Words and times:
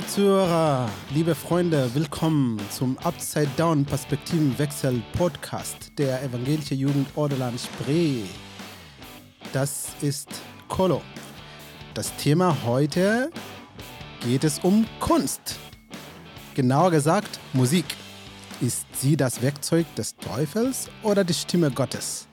Liebe 0.00 0.12
Zuhörer, 0.12 0.88
liebe 1.10 1.34
Freunde, 1.34 1.94
willkommen 1.94 2.58
zum 2.70 2.96
Upside 3.04 3.50
Down 3.58 3.84
Perspektivenwechsel 3.84 5.02
Podcast 5.12 5.92
der 5.98 6.22
Evangelische 6.22 6.74
Jugend 6.74 7.06
Ordeland 7.16 7.60
Spree. 7.60 8.22
Das 9.52 9.88
ist 10.00 10.30
Kolo. 10.68 11.02
Das 11.92 12.16
Thema 12.16 12.56
heute 12.64 13.30
geht 14.20 14.42
es 14.42 14.58
um 14.60 14.86
Kunst. 15.00 15.58
Genauer 16.54 16.92
gesagt 16.92 17.38
Musik. 17.52 17.84
Ist 18.62 18.86
sie 18.94 19.18
das 19.18 19.42
Werkzeug 19.42 19.84
des 19.96 20.16
Teufels 20.16 20.88
oder 21.02 21.24
die 21.24 21.34
Stimme 21.34 21.70
Gottes? 21.70 22.26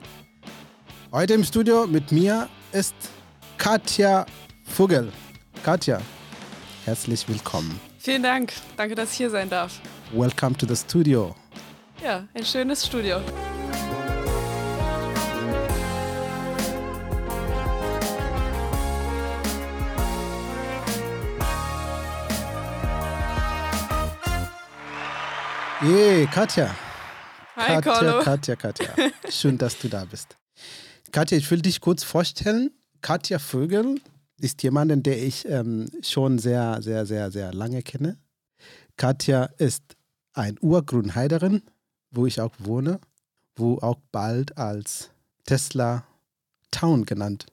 Heute 1.12 1.34
im 1.34 1.44
Studio 1.44 1.86
mit 1.86 2.12
mir 2.12 2.48
ist 2.72 2.94
Katja 3.58 4.24
Vogel. 4.64 5.12
Katja, 5.62 6.00
herzlich 6.88 7.28
willkommen. 7.28 7.78
Vielen 7.98 8.22
Dank. 8.22 8.54
Danke, 8.78 8.94
dass 8.94 9.12
ich 9.12 9.18
hier 9.18 9.28
sein 9.28 9.50
darf. 9.50 9.78
Welcome 10.10 10.56
to 10.56 10.66
the 10.66 10.74
studio. 10.74 11.36
Ja, 12.02 12.26
ein 12.32 12.44
schönes 12.44 12.86
Studio. 12.86 13.20
Hey, 25.80 26.26
Katja. 26.32 26.74
Hi, 27.54 27.66
Katja, 27.66 27.80
Carlo. 27.80 28.22
Katja, 28.22 28.56
Katja. 28.56 28.88
Schön, 29.28 29.58
dass 29.58 29.78
du 29.78 29.88
da 29.88 30.06
bist. 30.06 30.38
Katja, 31.12 31.36
ich 31.36 31.50
will 31.50 31.60
dich 31.60 31.82
kurz 31.82 32.02
vorstellen. 32.02 32.70
Katja 33.02 33.38
Vögel 33.38 34.00
ist 34.40 34.62
jemand, 34.62 35.06
der 35.06 35.22
ich 35.22 35.46
ähm, 35.48 35.88
schon 36.02 36.38
sehr, 36.38 36.80
sehr, 36.82 37.06
sehr, 37.06 37.30
sehr 37.30 37.52
lange 37.52 37.82
kenne. 37.82 38.18
Katja 38.96 39.44
ist 39.58 39.82
ein 40.32 40.56
Urgrünheiderin, 40.60 41.62
wo 42.10 42.26
ich 42.26 42.40
auch 42.40 42.54
wohne, 42.58 43.00
wo 43.56 43.78
auch 43.78 43.98
bald 44.12 44.56
als 44.56 45.10
Tesla 45.44 46.04
Town 46.70 47.04
genannt. 47.04 47.46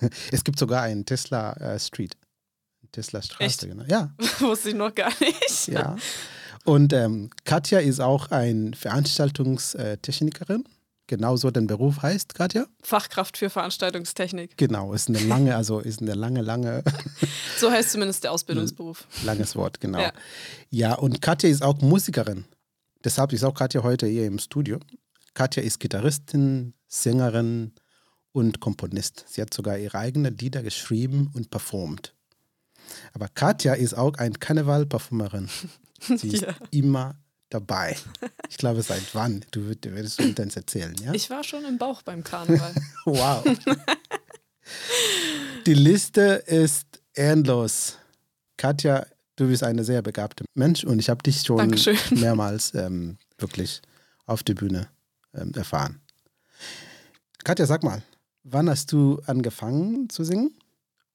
Es 0.32 0.44
gibt 0.44 0.58
sogar 0.58 0.82
einen 0.82 1.04
Tesla 1.04 1.52
äh, 1.54 1.78
Street. 1.78 2.16
Tesla 2.92 3.22
Straße, 3.22 3.68
genau. 3.68 3.84
Ja, 3.84 4.12
Wusste 4.40 4.70
ich 4.70 4.74
noch 4.74 4.94
gar 4.94 5.12
nicht. 5.20 5.68
ja. 5.68 5.96
Und 6.64 6.92
ähm, 6.92 7.30
Katja 7.44 7.78
ist 7.78 8.00
auch 8.00 8.30
ein 8.30 8.74
Veranstaltungstechnikerin. 8.74 10.64
Genauso 11.10 11.50
den 11.50 11.66
Beruf 11.66 12.02
heißt, 12.02 12.36
Katja? 12.36 12.66
Fachkraft 12.84 13.36
für 13.36 13.50
Veranstaltungstechnik. 13.50 14.56
Genau, 14.56 14.92
ist 14.92 15.08
eine 15.08 15.18
lange, 15.18 15.56
also 15.56 15.80
ist 15.80 16.00
eine 16.00 16.14
lange, 16.14 16.40
lange, 16.40 16.84
So 17.58 17.68
heißt 17.68 17.90
zumindest 17.90 18.22
der 18.22 18.30
Ausbildungsberuf. 18.30 19.08
langes 19.24 19.56
Wort, 19.56 19.80
genau. 19.80 19.98
Ja. 19.98 20.12
Ja. 20.70 20.94
und 20.94 21.20
Katja 21.20 21.48
ist 21.50 21.64
auch 21.64 21.80
Musikerin. 21.80 22.44
Deshalb 23.02 23.32
ist 23.32 23.42
auch 23.42 23.54
Katja 23.54 23.82
heute 23.82 24.06
hier 24.06 24.24
im 24.24 24.38
Studio. 24.38 24.78
Katja 25.34 25.64
ist 25.64 25.80
Gitarristin, 25.80 26.74
Sängerin 26.86 27.72
und 28.30 28.60
Komponist. 28.60 29.24
Sie 29.26 29.42
hat 29.42 29.52
sogar 29.52 29.78
ihre 29.78 29.98
eigenen 29.98 30.38
Lieder 30.38 30.62
geschrieben 30.62 31.32
und 31.34 31.50
performt. 31.50 32.14
Aber 33.14 33.26
Katja 33.26 33.74
ist 33.74 33.94
auch 33.94 34.14
ein 34.14 34.34
Karneval-Performerin. 34.38 35.48
Sie 36.16 36.28
ist 36.28 36.42
Ja. 36.42 36.54
immer 36.70 37.16
dabei. 37.50 37.96
Ich 38.48 38.56
glaube, 38.56 38.82
seit 38.82 39.14
wann? 39.14 39.44
Du, 39.50 39.74
du 39.74 39.92
würdest 39.92 40.20
uns 40.20 40.56
erzählen, 40.56 40.94
ja? 41.02 41.12
Ich 41.12 41.28
war 41.30 41.44
schon 41.44 41.64
im 41.64 41.78
Bauch 41.78 42.02
beim 42.02 42.24
Karneval. 42.24 42.74
Wow. 43.04 43.44
Die 45.66 45.74
Liste 45.74 46.44
ist 46.46 46.86
endlos. 47.14 47.98
Katja, 48.56 49.06
du 49.36 49.48
bist 49.48 49.62
eine 49.62 49.84
sehr 49.84 50.02
begabte 50.02 50.44
Mensch 50.54 50.84
und 50.84 50.98
ich 50.98 51.10
habe 51.10 51.22
dich 51.22 51.42
schon 51.42 51.58
Dankeschön. 51.58 51.96
mehrmals 52.12 52.74
ähm, 52.74 53.18
wirklich 53.38 53.82
auf 54.26 54.42
der 54.42 54.54
Bühne 54.54 54.88
ähm, 55.34 55.52
erfahren. 55.54 56.00
Katja, 57.42 57.66
sag 57.66 57.82
mal, 57.82 58.02
wann 58.44 58.68
hast 58.68 58.92
du 58.92 59.20
angefangen 59.26 60.08
zu 60.08 60.24
singen 60.24 60.54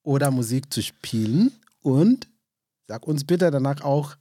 oder 0.03 0.31
Musik 0.31 0.73
zu 0.73 0.81
spielen? 0.81 1.51
Und 1.81 2.27
sag 2.87 3.07
uns 3.07 3.25
bitte 3.25 3.51
danach 3.51 3.81
auch, 3.81 4.15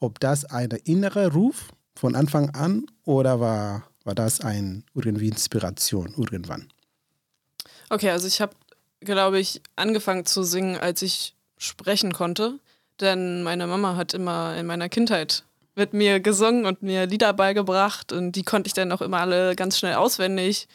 ob 0.00 0.20
das 0.20 0.44
eine 0.44 0.76
innere 0.76 1.32
Ruf 1.32 1.70
von 1.94 2.14
Anfang 2.14 2.50
an 2.50 2.86
oder 3.04 3.40
war, 3.40 3.84
war 4.04 4.14
das 4.14 4.40
ein 4.40 4.84
irgendwie 4.94 5.28
Inspiration 5.28 6.14
irgendwann? 6.16 6.68
Okay, 7.90 8.10
also 8.10 8.26
ich 8.26 8.40
habe, 8.40 8.54
glaube 9.00 9.38
ich, 9.38 9.62
angefangen 9.76 10.26
zu 10.26 10.42
singen, 10.42 10.76
als 10.76 11.02
ich 11.02 11.34
sprechen 11.56 12.12
konnte. 12.12 12.58
Denn 13.00 13.42
meine 13.42 13.66
Mama 13.66 13.96
hat 13.96 14.14
immer 14.14 14.56
in 14.56 14.66
meiner 14.66 14.88
Kindheit 14.88 15.44
mit 15.78 15.94
mir 15.94 16.20
gesungen 16.20 16.66
und 16.66 16.82
mir 16.82 17.06
Lieder 17.06 17.32
beigebracht 17.32 18.12
und 18.12 18.32
die 18.32 18.42
konnte 18.42 18.66
ich 18.66 18.74
dann 18.74 18.92
auch 18.92 19.00
immer 19.00 19.20
alle 19.20 19.56
ganz 19.56 19.78
schnell 19.78 19.94
auswendig. 19.94 20.68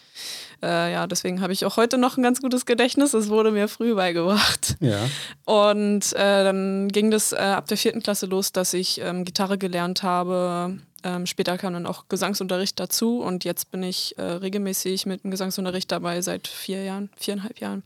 Äh, 0.64 0.94
ja, 0.94 1.08
deswegen 1.08 1.41
habe 1.41 1.53
ich 1.53 1.66
auch 1.66 1.78
heute 1.78 1.97
noch 1.97 2.18
ein 2.18 2.24
ganz 2.24 2.41
gutes 2.41 2.66
Gedächtnis. 2.66 3.13
Es 3.13 3.30
wurde 3.30 3.52
mir 3.52 3.68
früh 3.68 3.94
beigebracht. 3.94 4.78
Ja. 4.80 5.00
Und 5.46 6.13
äh, 6.13 6.44
dann 6.44 6.88
ging 6.88 7.12
das 7.12 7.34
äh, 7.34 7.38
ab 7.38 7.68
der 7.68 7.78
vierten 7.78 8.02
Klasse 8.02 8.25
los, 8.25 8.53
dass 8.53 8.74
ich 8.74 9.00
ähm, 9.02 9.25
Gitarre 9.25 9.58
gelernt 9.58 10.03
habe. 10.03 10.80
Ähm, 11.03 11.25
später 11.25 11.58
kam 11.58 11.74
dann 11.74 11.86
auch 11.86 12.08
Gesangsunterricht 12.08 12.80
dazu 12.80 13.19
und 13.19 13.44
jetzt 13.44 13.72
bin 13.72 13.84
ich 13.84 14.18
äh, 14.18 14.24
regelmäßig 14.24 15.06
mit 15.06 15.24
dem 15.25 15.31
Gesangsunterricht 15.31 15.92
dabei 15.92 16.22
seit 16.22 16.47
vier 16.47 16.84
Jahren, 16.84 17.09
viereinhalb 17.18 17.59
Jahren. 17.59 17.84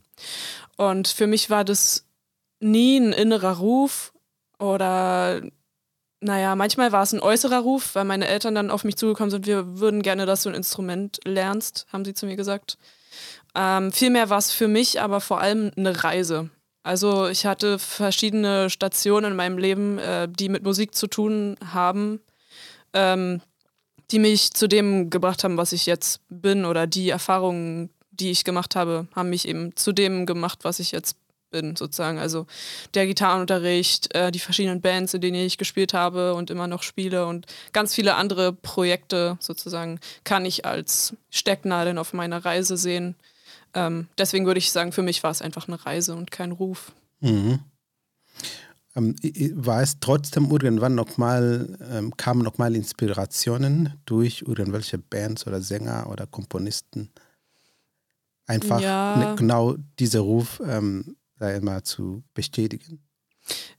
Und 0.76 1.08
für 1.08 1.26
mich 1.26 1.50
war 1.50 1.64
das 1.64 2.04
nie 2.60 2.98
ein 2.98 3.12
innerer 3.12 3.56
Ruf 3.58 4.12
oder 4.60 5.42
naja, 6.20 6.56
manchmal 6.56 6.92
war 6.92 7.02
es 7.02 7.12
ein 7.12 7.20
äußerer 7.20 7.60
Ruf, 7.60 7.94
weil 7.94 8.04
meine 8.04 8.26
Eltern 8.26 8.54
dann 8.54 8.70
auf 8.70 8.84
mich 8.84 8.96
zugekommen 8.96 9.30
sind, 9.30 9.46
wir 9.46 9.78
würden 9.78 10.02
gerne, 10.02 10.26
dass 10.26 10.42
du 10.42 10.48
ein 10.48 10.54
Instrument 10.54 11.20
lernst, 11.24 11.86
haben 11.92 12.04
sie 12.04 12.14
zu 12.14 12.26
mir 12.26 12.36
gesagt. 12.36 12.78
Ähm, 13.54 13.92
vielmehr 13.92 14.28
war 14.30 14.38
es 14.38 14.52
für 14.52 14.68
mich 14.68 15.00
aber 15.00 15.20
vor 15.20 15.40
allem 15.40 15.70
eine 15.76 16.04
Reise. 16.04 16.50
Also 16.82 17.28
ich 17.28 17.46
hatte 17.46 17.78
verschiedene 17.78 18.70
Stationen 18.70 19.32
in 19.32 19.36
meinem 19.36 19.58
Leben, 19.58 19.98
äh, 19.98 20.28
die 20.28 20.48
mit 20.48 20.62
Musik 20.64 20.94
zu 20.94 21.06
tun 21.06 21.56
haben, 21.72 22.20
ähm, 22.94 23.40
die 24.10 24.18
mich 24.18 24.52
zu 24.52 24.68
dem 24.68 25.10
gebracht 25.10 25.44
haben, 25.44 25.56
was 25.56 25.72
ich 25.72 25.86
jetzt 25.86 26.20
bin 26.28 26.64
oder 26.64 26.86
die 26.86 27.10
Erfahrungen, 27.10 27.90
die 28.10 28.30
ich 28.30 28.44
gemacht 28.44 28.74
habe, 28.74 29.06
haben 29.14 29.30
mich 29.30 29.46
eben 29.46 29.76
zu 29.76 29.92
dem 29.92 30.26
gemacht, 30.26 30.60
was 30.62 30.78
ich 30.78 30.92
jetzt 30.92 31.16
bin, 31.50 31.76
sozusagen. 31.76 32.18
Also 32.18 32.46
der 32.94 33.06
Gitarrenunterricht, 33.06 34.14
äh, 34.14 34.30
die 34.30 34.38
verschiedenen 34.38 34.80
Bands, 34.80 35.14
in 35.14 35.20
denen 35.20 35.36
ich 35.36 35.58
gespielt 35.58 35.94
habe 35.94 36.34
und 36.34 36.50
immer 36.50 36.66
noch 36.66 36.82
spiele 36.82 37.26
und 37.26 37.46
ganz 37.72 37.94
viele 37.94 38.14
andere 38.14 38.52
Projekte 38.52 39.36
sozusagen 39.40 40.00
kann 40.24 40.44
ich 40.44 40.64
als 40.64 41.14
Stecknadeln 41.30 41.98
auf 41.98 42.12
meiner 42.12 42.44
Reise 42.44 42.76
sehen. 42.76 43.16
Ähm, 43.74 44.08
deswegen 44.16 44.46
würde 44.46 44.58
ich 44.58 44.72
sagen, 44.72 44.92
für 44.92 45.02
mich 45.02 45.22
war 45.22 45.30
es 45.30 45.42
einfach 45.42 45.68
eine 45.68 45.84
Reise 45.84 46.14
und 46.14 46.30
kein 46.30 46.52
Ruf. 46.52 46.92
Mhm. 47.20 47.60
Ähm, 48.96 49.14
war 49.54 49.82
es 49.82 50.00
trotzdem 50.00 50.50
irgendwann 50.50 50.94
nochmal, 50.94 51.78
ähm, 51.92 52.16
kamen 52.16 52.42
nochmal 52.42 52.74
Inspirationen 52.74 54.00
durch 54.06 54.42
irgendwelche 54.46 54.98
Bands 54.98 55.46
oder 55.46 55.60
Sänger 55.60 56.08
oder 56.10 56.26
Komponisten? 56.26 57.10
Einfach 58.46 58.80
Ja. 58.80 59.16
ne, 59.16 59.34
genau 59.36 59.76
dieser 59.98 60.20
Ruf 60.20 60.60
ähm, 60.66 61.16
sei 61.38 61.56
immer 61.56 61.82
zu 61.84 62.22
bestätigen. 62.34 63.00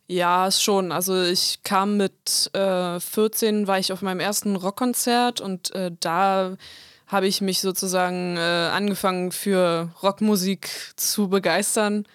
Ja, 0.08 0.50
schon. 0.52 0.92
Also 0.92 1.24
ich 1.24 1.60
kam 1.64 1.98
mit 1.98 2.50
äh, 2.54 3.00
14, 3.00 3.68
war 3.68 3.78
ich 3.78 3.94
auf 3.94 4.02
meinem 4.02 4.20
ersten 4.20 4.56
Rockkonzert 4.56 5.40
und 5.40 5.74
äh, 5.76 5.92
da 6.00 6.58
habe 7.06 7.28
ich 7.28 7.42
mich 7.42 7.62
sozusagen 7.62 8.38
äh, 8.38 8.40
angefangen 8.40 9.32
für 9.32 9.92
Rockmusik 10.02 10.70
zu 10.96 11.28
begeistern. 11.28 12.06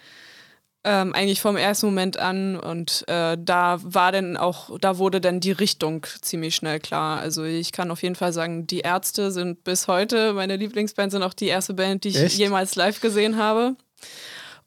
Ähm, 0.87 1.15
eigentlich 1.15 1.41
vom 1.41 1.57
ersten 1.57 1.87
Moment 1.87 2.19
an 2.19 2.59
und 2.59 3.05
äh, 3.09 3.39
da 3.41 3.79
war 3.83 4.13
dann 4.13 4.37
auch, 4.37 4.79
da 4.79 4.99
wurde 4.99 5.21
dann 5.21 5.41
die 5.41 5.53
Richtung 5.53 6.05
ziemlich 6.21 6.55
schnell 6.55 6.79
klar. 6.79 7.21
Also 7.21 7.45
ich 7.45 7.73
kann 7.73 7.91
auf 7.91 8.03
jeden 8.03 8.17
Fall 8.17 8.33
sagen, 8.33 8.67
die 8.67 8.81
Ärzte 8.81 9.31
sind 9.31 9.65
bis 9.65 9.89
heute 9.89 10.35
meine 10.35 10.57
Lieblingsband, 10.57 11.13
sind 11.13 11.23
auch 11.23 11.33
die 11.33 11.47
erste 11.47 11.75
Band, 11.75 12.05
die 12.05 12.09
ich 12.09 12.21
Echt? 12.21 12.39
jemals 12.39 12.75
live 12.75 13.01
gesehen 13.01 13.39
habe. 13.39 13.77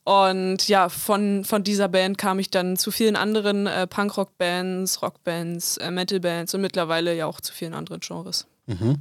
Und 0.07 0.69
ja, 0.69 0.87
von, 0.87 1.43
von 1.43 1.65
dieser 1.65 1.89
Band 1.89 2.17
kam 2.17 2.39
ich 2.39 2.49
dann 2.49 2.77
zu 2.77 2.91
vielen 2.91 3.17
anderen 3.17 3.67
äh, 3.67 3.87
Punkrock-Bands, 3.87 5.01
Rockbands, 5.01 5.75
äh, 5.77 5.91
Metal-Bands 5.91 6.53
und 6.53 6.61
mittlerweile 6.61 7.13
ja 7.13 7.25
auch 7.25 7.41
zu 7.41 7.51
vielen 7.51 7.73
anderen 7.73 7.99
Genres, 7.99 8.47
Mhm. 8.67 8.99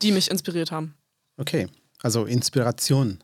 die 0.00 0.12
mich 0.12 0.30
inspiriert 0.30 0.70
haben. 0.70 0.94
Okay, 1.36 1.68
also 2.02 2.24
Inspiration. 2.24 3.22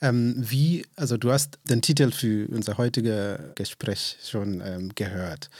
Ähm, 0.00 0.34
wie, 0.38 0.86
also 0.96 1.18
du 1.18 1.30
hast 1.30 1.58
den 1.64 1.82
Titel 1.82 2.10
für 2.10 2.48
unser 2.48 2.78
heutiges 2.78 3.38
Gespräch 3.54 4.16
schon 4.24 4.62
ähm, 4.64 4.92
gehört. 4.94 5.50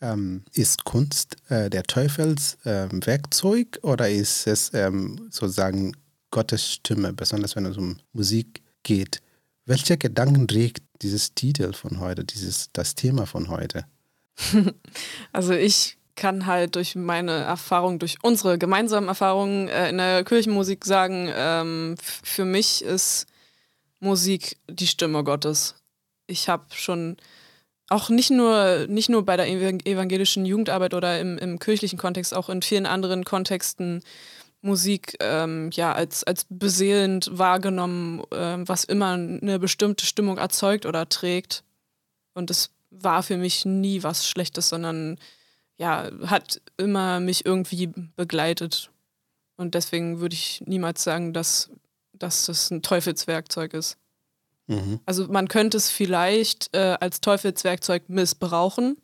Ähm, 0.00 0.44
ist 0.54 0.84
Kunst 0.84 1.36
äh, 1.50 1.68
der 1.68 1.82
Teufels 1.82 2.56
ähm, 2.64 3.04
Werkzeug 3.04 3.78
oder 3.82 4.08
ist 4.08 4.46
es 4.46 4.72
ähm, 4.72 5.28
sozusagen 5.30 5.94
Gottes 6.30 6.72
Stimme, 6.72 7.12
besonders 7.12 7.54
wenn 7.54 7.66
es 7.66 7.76
um 7.76 7.98
Musik 8.14 8.62
geht? 8.82 9.20
Welche 9.66 9.98
Gedanken 9.98 10.46
trägt 10.46 10.82
dieses 11.02 11.34
Titel 11.34 11.72
von 11.72 11.98
heute, 11.98 12.24
dieses, 12.24 12.70
das 12.72 12.94
Thema 12.94 13.26
von 13.26 13.48
heute? 13.48 13.84
Also 15.32 15.52
ich 15.52 15.98
kann 16.14 16.46
halt 16.46 16.76
durch 16.76 16.94
meine 16.94 17.32
Erfahrung, 17.32 17.98
durch 17.98 18.16
unsere 18.22 18.58
gemeinsamen 18.58 19.08
Erfahrungen 19.08 19.68
äh, 19.68 19.90
in 19.90 19.98
der 19.98 20.24
Kirchenmusik 20.24 20.84
sagen, 20.84 21.30
ähm, 21.34 21.96
für 22.00 22.44
mich 22.44 22.82
ist 22.82 23.26
Musik 24.00 24.58
die 24.68 24.86
Stimme 24.86 25.24
Gottes. 25.24 25.74
Ich 26.26 26.48
habe 26.48 26.64
schon 26.70 27.16
auch 27.88 28.08
nicht 28.08 28.30
nur, 28.30 28.86
nicht 28.88 29.08
nur 29.08 29.24
bei 29.24 29.36
der 29.36 29.48
evangelischen 29.48 30.44
Jugendarbeit 30.46 30.94
oder 30.94 31.20
im, 31.20 31.38
im 31.38 31.58
kirchlichen 31.58 31.98
Kontext, 31.98 32.34
auch 32.34 32.48
in 32.48 32.62
vielen 32.62 32.86
anderen 32.86 33.24
Kontexten 33.24 34.02
Musik 34.66 35.16
ähm, 35.20 35.70
ja 35.72 35.92
als, 35.92 36.24
als 36.24 36.46
beseelend 36.50 37.30
wahrgenommen, 37.32 38.22
ähm, 38.32 38.68
was 38.68 38.84
immer 38.84 39.12
eine 39.12 39.58
bestimmte 39.58 40.04
Stimmung 40.04 40.36
erzeugt 40.36 40.84
oder 40.84 41.08
trägt. 41.08 41.64
Und 42.34 42.50
es 42.50 42.70
war 42.90 43.22
für 43.22 43.38
mich 43.38 43.64
nie 43.64 44.02
was 44.02 44.28
Schlechtes, 44.28 44.68
sondern 44.68 45.18
ja, 45.78 46.10
hat 46.26 46.60
immer 46.76 47.20
mich 47.20 47.46
irgendwie 47.46 47.92
begleitet. 48.16 48.90
Und 49.56 49.74
deswegen 49.74 50.20
würde 50.20 50.34
ich 50.34 50.62
niemals 50.66 51.02
sagen, 51.02 51.32
dass, 51.32 51.70
dass 52.12 52.46
das 52.46 52.70
ein 52.70 52.82
Teufelswerkzeug 52.82 53.74
ist. 53.74 53.96
Mhm. 54.66 55.00
Also 55.06 55.28
man 55.28 55.48
könnte 55.48 55.76
es 55.76 55.90
vielleicht 55.90 56.74
äh, 56.74 56.96
als 57.00 57.20
Teufelswerkzeug 57.20 58.08
missbrauchen. 58.08 58.96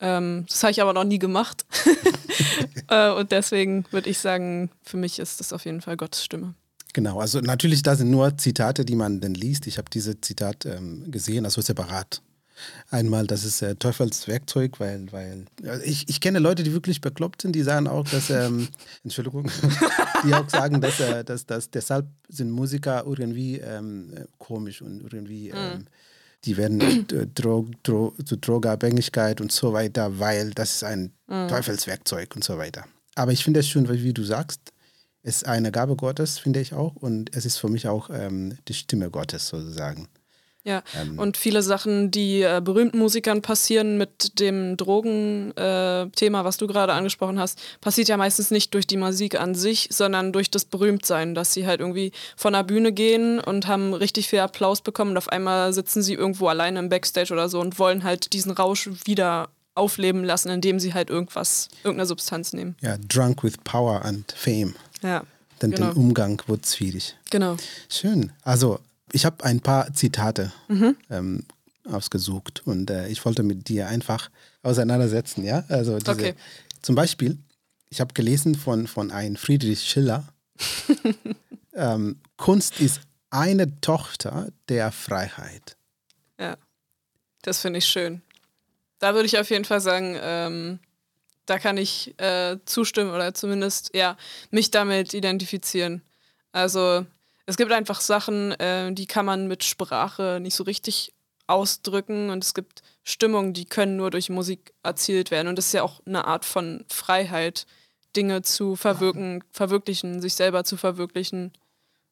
Ähm, 0.00 0.44
das 0.48 0.62
habe 0.62 0.72
ich 0.72 0.82
aber 0.82 0.92
noch 0.92 1.04
nie 1.04 1.18
gemacht. 1.18 1.64
äh, 2.88 3.10
und 3.10 3.32
deswegen 3.32 3.84
würde 3.90 4.10
ich 4.10 4.18
sagen, 4.18 4.70
für 4.82 4.96
mich 4.96 5.18
ist 5.18 5.40
das 5.40 5.52
auf 5.52 5.64
jeden 5.64 5.80
Fall 5.80 5.96
Gottes 5.96 6.24
Stimme. 6.24 6.54
Genau, 6.92 7.20
also 7.20 7.40
natürlich, 7.40 7.82
da 7.82 7.94
sind 7.94 8.10
nur 8.10 8.38
Zitate, 8.38 8.84
die 8.84 8.96
man 8.96 9.20
dann 9.20 9.34
liest. 9.34 9.66
Ich 9.66 9.76
habe 9.76 9.90
diese 9.90 10.20
Zitat 10.20 10.64
ähm, 10.64 11.10
gesehen, 11.10 11.44
also 11.44 11.60
separat. 11.60 12.22
Einmal, 12.90 13.26
das 13.26 13.44
ist 13.44 13.60
äh, 13.60 13.76
Teufels 13.76 14.26
Werkzeug, 14.28 14.80
weil, 14.80 15.12
weil 15.12 15.44
also 15.66 15.84
ich, 15.84 16.08
ich 16.08 16.22
kenne 16.22 16.38
Leute, 16.38 16.62
die 16.62 16.72
wirklich 16.72 17.02
bekloppt 17.02 17.42
sind, 17.42 17.52
die 17.52 17.62
sagen 17.62 17.86
auch, 17.86 18.08
dass, 18.08 18.30
ähm, 18.30 18.68
Entschuldigung, 19.04 19.50
die 20.24 20.32
auch 20.32 20.48
sagen, 20.48 20.80
dass, 20.80 20.98
äh, 21.00 21.22
dass, 21.22 21.44
dass 21.44 21.70
deshalb 21.70 22.06
sind 22.28 22.50
Musiker 22.50 23.04
irgendwie 23.06 23.58
ähm, 23.58 24.14
komisch 24.38 24.80
und 24.80 25.12
irgendwie, 25.12 25.52
mhm. 25.52 25.86
Die 26.46 26.56
werden 26.56 26.80
äh, 27.12 27.26
Dro 27.26 27.68
Dro 27.82 28.14
zu 28.24 28.36
Drogenabhängigkeit 28.36 29.40
und 29.40 29.52
so 29.52 29.72
weiter, 29.72 30.18
weil 30.18 30.50
das 30.50 30.76
ist 30.76 30.84
ein 30.84 31.12
mhm. 31.26 31.48
Teufelswerkzeug 31.48 32.34
und 32.34 32.44
so 32.44 32.56
weiter. 32.56 32.84
Aber 33.14 33.32
ich 33.32 33.44
finde 33.44 33.60
es 33.60 33.68
schön, 33.68 33.88
wie 33.88 34.14
du 34.14 34.24
sagst, 34.24 34.60
es 35.22 35.38
ist 35.38 35.46
eine 35.46 35.72
Gabe 35.72 35.96
Gottes, 35.96 36.38
finde 36.38 36.60
ich 36.60 36.72
auch, 36.72 36.94
und 36.94 37.34
es 37.34 37.44
ist 37.44 37.56
für 37.56 37.68
mich 37.68 37.88
auch 37.88 38.10
ähm, 38.10 38.58
die 38.68 38.74
Stimme 38.74 39.10
Gottes 39.10 39.48
sozusagen. 39.48 40.08
Ja, 40.66 40.82
ähm, 41.00 41.16
und 41.16 41.36
viele 41.36 41.62
Sachen, 41.62 42.10
die 42.10 42.42
äh, 42.42 42.60
berühmten 42.62 42.98
Musikern 42.98 43.40
passieren 43.40 43.98
mit 43.98 44.40
dem 44.40 44.76
Drogenthema, 44.76 46.40
äh, 46.40 46.44
was 46.44 46.56
du 46.56 46.66
gerade 46.66 46.92
angesprochen 46.92 47.38
hast, 47.38 47.60
passiert 47.80 48.08
ja 48.08 48.16
meistens 48.16 48.50
nicht 48.50 48.74
durch 48.74 48.84
die 48.84 48.96
Musik 48.96 49.38
an 49.40 49.54
sich, 49.54 49.88
sondern 49.92 50.32
durch 50.32 50.50
das 50.50 50.64
Berühmtsein, 50.64 51.36
dass 51.36 51.54
sie 51.54 51.68
halt 51.68 51.78
irgendwie 51.78 52.10
von 52.36 52.52
der 52.52 52.64
Bühne 52.64 52.90
gehen 52.90 53.38
und 53.38 53.68
haben 53.68 53.94
richtig 53.94 54.26
viel 54.26 54.40
Applaus 54.40 54.80
bekommen 54.80 55.12
und 55.12 55.18
auf 55.18 55.28
einmal 55.28 55.72
sitzen 55.72 56.02
sie 56.02 56.14
irgendwo 56.14 56.48
alleine 56.48 56.80
im 56.80 56.88
Backstage 56.88 57.32
oder 57.32 57.48
so 57.48 57.60
und 57.60 57.78
wollen 57.78 58.02
halt 58.02 58.32
diesen 58.32 58.50
Rausch 58.50 58.90
wieder 59.04 59.50
aufleben 59.76 60.24
lassen, 60.24 60.48
indem 60.48 60.80
sie 60.80 60.94
halt 60.94 61.10
irgendwas, 61.10 61.68
irgendeine 61.84 62.06
Substanz 62.06 62.52
nehmen. 62.52 62.74
Ja, 62.80 62.96
drunk 63.08 63.44
with 63.44 63.54
power 63.62 64.04
and 64.04 64.32
fame. 64.36 64.74
Ja. 65.02 65.22
Dann 65.60 65.70
genau. 65.70 65.92
den 65.92 65.96
Umgang 65.96 66.42
wird 66.48 66.66
schwierig. 66.66 67.16
Genau. 67.30 67.56
Schön. 67.88 68.32
Also 68.42 68.80
ich 69.12 69.24
habe 69.24 69.44
ein 69.44 69.60
paar 69.60 69.92
Zitate 69.92 70.52
mhm. 70.68 70.96
ähm, 71.10 71.44
ausgesucht 71.84 72.62
und 72.66 72.90
äh, 72.90 73.08
ich 73.08 73.24
wollte 73.24 73.42
mit 73.42 73.68
dir 73.68 73.88
einfach 73.88 74.30
auseinandersetzen, 74.62 75.44
ja? 75.44 75.64
Also 75.68 75.98
diese, 75.98 76.10
okay. 76.10 76.34
zum 76.82 76.94
Beispiel, 76.94 77.38
ich 77.88 78.00
habe 78.00 78.14
gelesen 78.14 78.54
von, 78.54 78.86
von 78.86 79.10
einem 79.10 79.36
Friedrich 79.36 79.82
Schiller, 79.82 80.24
ähm, 81.74 82.20
Kunst 82.36 82.80
ist 82.80 83.00
eine 83.30 83.80
Tochter 83.80 84.48
der 84.68 84.92
Freiheit. 84.92 85.76
Ja, 86.38 86.56
das 87.42 87.60
finde 87.60 87.78
ich 87.78 87.86
schön. 87.86 88.22
Da 88.98 89.14
würde 89.14 89.26
ich 89.26 89.38
auf 89.38 89.50
jeden 89.50 89.64
Fall 89.64 89.80
sagen, 89.80 90.16
ähm, 90.20 90.78
da 91.44 91.58
kann 91.58 91.76
ich 91.76 92.18
äh, 92.18 92.58
zustimmen 92.64 93.12
oder 93.12 93.34
zumindest 93.34 93.94
ja 93.94 94.16
mich 94.50 94.70
damit 94.70 95.14
identifizieren. 95.14 96.02
Also 96.50 97.06
es 97.46 97.56
gibt 97.56 97.72
einfach 97.72 98.00
Sachen, 98.00 98.52
äh, 98.52 98.92
die 98.92 99.06
kann 99.06 99.24
man 99.24 99.46
mit 99.46 99.64
Sprache 99.64 100.38
nicht 100.40 100.54
so 100.54 100.64
richtig 100.64 101.12
ausdrücken 101.46 102.30
und 102.30 102.42
es 102.42 102.54
gibt 102.54 102.82
Stimmungen, 103.04 103.52
die 103.52 103.66
können 103.66 103.96
nur 103.96 104.10
durch 104.10 104.28
Musik 104.28 104.74
erzielt 104.82 105.30
werden 105.30 105.48
und 105.48 105.56
das 105.56 105.66
ist 105.66 105.72
ja 105.72 105.84
auch 105.84 106.00
eine 106.04 106.26
Art 106.26 106.44
von 106.44 106.84
Freiheit, 106.88 107.66
Dinge 108.16 108.42
zu 108.42 108.76
verwirken, 108.76 109.44
verwirklichen, 109.52 110.20
sich 110.20 110.34
selber 110.34 110.64
zu 110.64 110.76
verwirklichen 110.76 111.52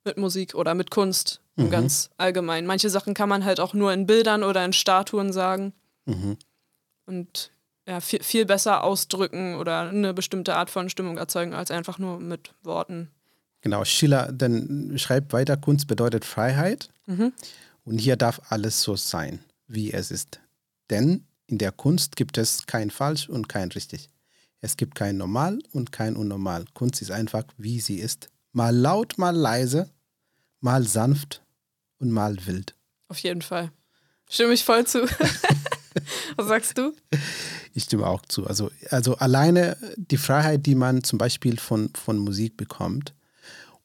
mit 0.05 0.19
Musik 0.19 0.55
oder 0.55 0.75
mit 0.75 0.91
Kunst 0.91 1.41
mhm. 1.57 1.71
ganz 1.71 2.11
allgemein. 2.17 2.67
Manche 2.67 2.91
Sachen 2.91 3.15
kann 3.15 3.29
man 3.29 3.45
halt 3.45 3.59
auch 3.59 3.75
nur 3.75 3.93
in 3.93 4.07
Bildern 4.07 4.45
oder 4.45 4.65
in 4.65 4.73
Statuen 4.73 5.33
sagen 5.33 5.73
mhm. 6.05 6.37
und 7.07 7.51
ja, 7.87 8.01
viel, 8.01 8.23
viel 8.23 8.47
besser 8.47 8.85
ausdrücken 8.85 9.57
oder 9.57 9.89
eine 9.89 10.15
bestimmte 10.15 10.55
Art 10.55 10.71
von 10.71 10.89
Stimmung 10.89 11.19
erzeugen 11.19 11.55
als 11.55 11.71
einfach 11.71 11.99
nur 11.99 12.21
mit 12.21 12.55
Worten. 12.63 13.11
Genau, 13.65 13.83
Schiller 13.87 14.31
dann 14.31 14.93
schreibt 14.99 15.33
weiter, 15.33 15.57
Kunst 15.57 15.87
bedeutet 15.87 16.27
Freiheit 16.27 16.91
mhm. 17.07 17.33
und 17.85 17.97
hier 17.97 18.17
darf 18.17 18.43
alles 18.51 18.83
so 18.83 18.95
sein, 18.95 19.39
wie 19.67 19.91
es 19.91 20.11
ist. 20.11 20.39
Denn 20.91 21.25
in 21.47 21.57
der 21.57 21.73
Kunst 21.73 22.17
gibt 22.17 22.37
es 22.37 22.67
kein 22.67 22.91
falsch 22.91 23.27
und 23.27 23.49
kein 23.49 23.73
richtig. 23.73 24.11
Es 24.61 24.77
gibt 24.77 24.95
kein 24.95 25.17
normal 25.17 25.61
und 25.73 25.93
kein 25.93 26.15
unnormal. 26.15 26.67
Kunst 26.75 27.01
ist 27.01 27.11
einfach, 27.11 27.45
wie 27.57 27.81
sie 27.81 28.01
ist. 28.01 28.29
Mal 28.53 28.77
laut, 28.77 29.17
mal 29.17 29.35
leise, 29.35 29.89
mal 30.61 30.87
sanft 30.87 31.43
und 31.99 32.11
mal 32.11 32.37
wild. 32.45 32.75
Auf 33.09 33.21
jeden 33.21 33.41
Fall. 33.41 33.73
Stimme 34.29 34.53
ich 34.53 34.63
voll 34.63 34.87
zu. 34.87 35.07
Was 36.37 36.49
sagst 36.49 36.77
du? 36.77 36.93
Ich 37.73 37.85
stimme 37.85 38.07
auch 38.09 38.27
zu. 38.27 38.47
Also, 38.47 38.71
also 38.91 39.17
alleine 39.17 39.79
die 39.97 40.19
Freiheit, 40.19 40.67
die 40.67 40.75
man 40.75 41.03
zum 41.03 41.19
Beispiel 41.19 41.59
von, 41.59 41.89
von 41.95 42.19
Musik 42.19 42.59
bekommt, 42.59 43.15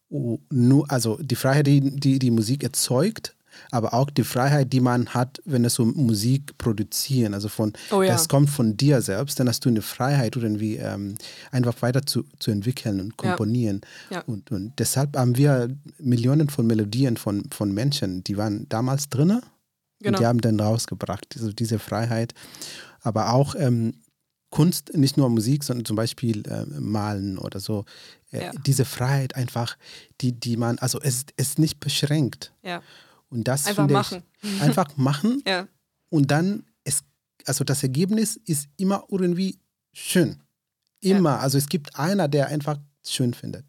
nur, 0.09 0.89
also 0.91 1.17
die 1.21 1.35
Freiheit, 1.35 1.67
die, 1.67 1.81
die 1.81 2.19
die 2.19 2.31
Musik 2.31 2.63
erzeugt, 2.63 3.35
aber 3.71 3.93
auch 3.93 4.09
die 4.09 4.23
Freiheit, 4.23 4.73
die 4.73 4.79
man 4.79 5.09
hat, 5.09 5.41
wenn 5.45 5.65
es 5.65 5.77
um 5.79 5.93
Musik 5.95 6.57
produzieren, 6.57 7.33
also 7.33 7.49
von, 7.49 7.73
oh 7.91 8.01
ja. 8.01 8.13
das 8.13 8.27
kommt 8.27 8.49
von 8.49 8.77
dir 8.77 9.01
selbst, 9.01 9.39
dann 9.39 9.47
hast 9.47 9.65
du 9.65 9.69
eine 9.69 9.81
Freiheit, 9.81 10.35
irgendwie 10.35 10.77
ähm, 10.77 11.15
einfach 11.51 11.81
weiter 11.81 12.05
zu, 12.05 12.23
zu 12.39 12.51
entwickeln 12.51 12.99
und 12.99 13.17
komponieren. 13.17 13.81
Ja. 14.09 14.17
Ja. 14.17 14.23
Und, 14.25 14.51
und 14.51 14.73
deshalb 14.79 15.15
haben 15.17 15.37
wir 15.37 15.69
Millionen 15.99 16.49
von 16.49 16.65
Melodien 16.67 17.17
von, 17.17 17.43
von 17.51 17.73
Menschen, 17.73 18.23
die 18.23 18.37
waren 18.37 18.67
damals 18.69 19.09
drin 19.09 19.27
genau. 19.27 19.41
und 20.17 20.19
die 20.19 20.25
haben 20.25 20.41
dann 20.41 20.59
rausgebracht, 20.59 21.27
also 21.35 21.51
diese 21.51 21.79
Freiheit. 21.79 22.33
Aber 23.01 23.33
auch 23.33 23.55
ähm, 23.57 23.93
Kunst, 24.49 24.95
nicht 24.95 25.17
nur 25.17 25.29
Musik, 25.29 25.63
sondern 25.63 25.85
zum 25.85 25.95
Beispiel 25.95 26.47
äh, 26.47 26.65
Malen 26.65 27.37
oder 27.37 27.59
so. 27.59 27.85
Äh, 28.31 28.45
ja. 28.45 28.51
Diese 28.65 28.85
Freiheit 28.85 29.35
einfach, 29.35 29.77
die, 30.21 30.31
die 30.31 30.57
man, 30.57 30.79
also 30.79 30.99
es 31.01 31.25
ist 31.37 31.59
nicht 31.59 31.79
beschränkt. 31.79 32.51
Ja. 32.63 32.81
Und 33.29 33.47
das 33.47 33.67
einfach 33.67 33.87
machen. 33.87 34.23
Ich, 34.41 34.61
einfach 34.61 34.97
machen. 34.97 35.43
ja. 35.45 35.67
Und 36.09 36.31
dann, 36.31 36.65
es, 36.83 37.03
also 37.45 37.63
das 37.63 37.83
Ergebnis 37.83 38.37
ist 38.45 38.67
immer 38.77 39.03
irgendwie 39.09 39.59
schön. 39.93 40.41
Immer. 40.99 41.31
Ja. 41.31 41.39
Also 41.39 41.59
es 41.59 41.69
gibt 41.69 41.97
einer, 41.97 42.27
der 42.27 42.47
einfach 42.47 42.77
schön 43.05 43.35
findet. 43.35 43.65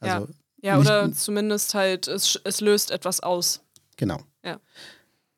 Also 0.00 0.28
ja, 0.60 0.74
ja 0.74 0.78
oder 0.78 1.10
zumindest 1.12 1.72
halt, 1.72 2.08
es, 2.08 2.38
es 2.44 2.60
löst 2.60 2.90
etwas 2.90 3.20
aus. 3.20 3.62
Genau. 3.96 4.20
Ja. 4.44 4.60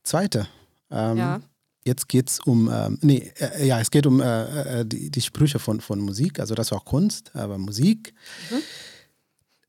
Zweite. 0.02 0.48
Ähm, 0.90 1.16
ja 1.18 1.40
Jetzt 1.86 2.08
geht 2.08 2.28
es 2.28 2.40
um, 2.40 2.68
ähm, 2.68 2.98
nee, 3.00 3.32
äh, 3.38 3.64
ja, 3.64 3.78
es 3.78 3.92
geht 3.92 4.06
um 4.06 4.20
äh, 4.20 4.80
äh, 4.80 4.84
die, 4.84 5.08
die 5.08 5.20
Sprüche 5.20 5.60
von, 5.60 5.80
von 5.80 6.00
Musik, 6.00 6.40
also 6.40 6.56
das 6.56 6.72
war 6.72 6.80
Kunst, 6.80 7.30
aber 7.36 7.58
Musik. 7.58 8.12
Mhm. 8.50 8.62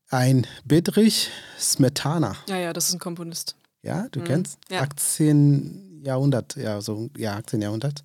Ein 0.08 0.46
Bedrich 0.64 1.30
Smetana. 1.60 2.34
Ja, 2.48 2.56
ja, 2.56 2.72
das 2.72 2.88
ist 2.88 2.94
ein 2.94 2.98
Komponist. 2.98 3.54
Ja, 3.82 4.08
du 4.10 4.18
mhm. 4.18 4.24
kennst? 4.24 4.58
Ja. 4.68 4.80
18 4.80 6.02
Jahrhundert, 6.02 6.56
ja, 6.56 6.80
so, 6.80 7.08
ja, 7.16 7.36
18 7.36 7.62
Jahrhundert. 7.62 8.02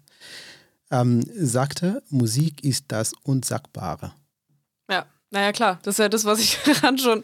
Ähm, 0.91 1.25
sagte, 1.35 2.03
Musik 2.09 2.63
ist 2.63 2.85
das 2.89 3.13
Unsagbare. 3.23 4.13
Ja, 4.91 5.07
naja, 5.31 5.51
klar. 5.53 5.79
Das 5.81 5.95
ist 5.95 5.99
ja 5.99 6.09
das, 6.09 6.25
was 6.25 6.39
ich 6.39 6.61
gerade 6.81 6.99
schon, 6.99 7.23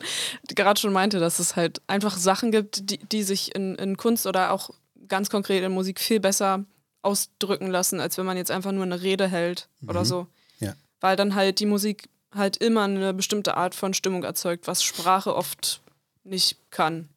schon 0.80 0.94
meinte, 0.94 1.20
dass 1.20 1.38
es 1.38 1.56
halt 1.56 1.84
einfach 1.86 2.18
Sachen 2.18 2.52
gibt, 2.52 2.90
die, 2.90 2.98
die 2.98 3.22
sich 3.22 3.54
in, 3.54 3.76
in 3.76 3.96
Kunst 3.96 4.26
oder 4.26 4.52
auch 4.54 4.72
ganz 5.08 5.30
konkret 5.30 5.64
in 5.64 5.72
Musik 5.72 6.00
viel 6.00 6.20
besser 6.20 6.66
ausdrücken 7.02 7.68
lassen, 7.68 8.00
als 8.00 8.18
wenn 8.18 8.26
man 8.26 8.38
jetzt 8.38 8.52
einfach 8.52 8.72
nur 8.72 8.84
eine 8.84 9.02
Rede 9.02 9.28
hält 9.28 9.70
mhm. 9.82 9.90
oder 9.90 10.06
so. 10.06 10.28
Ja. 10.60 10.74
Weil 11.00 11.16
dann 11.16 11.36
halt 11.36 11.60
die 11.60 11.66
Musik 11.66 12.10
halt 12.34 12.58
immer 12.58 12.84
eine 12.84 13.14
bestimmte 13.14 13.58
Art 13.58 13.76
von 13.76 13.94
Stimmung 13.94 14.24
erzeugt, 14.24 14.68
was 14.68 14.84
Sprache 14.84 15.36
oft 15.36 15.82
nicht 16.24 16.58
kann. 16.70 17.10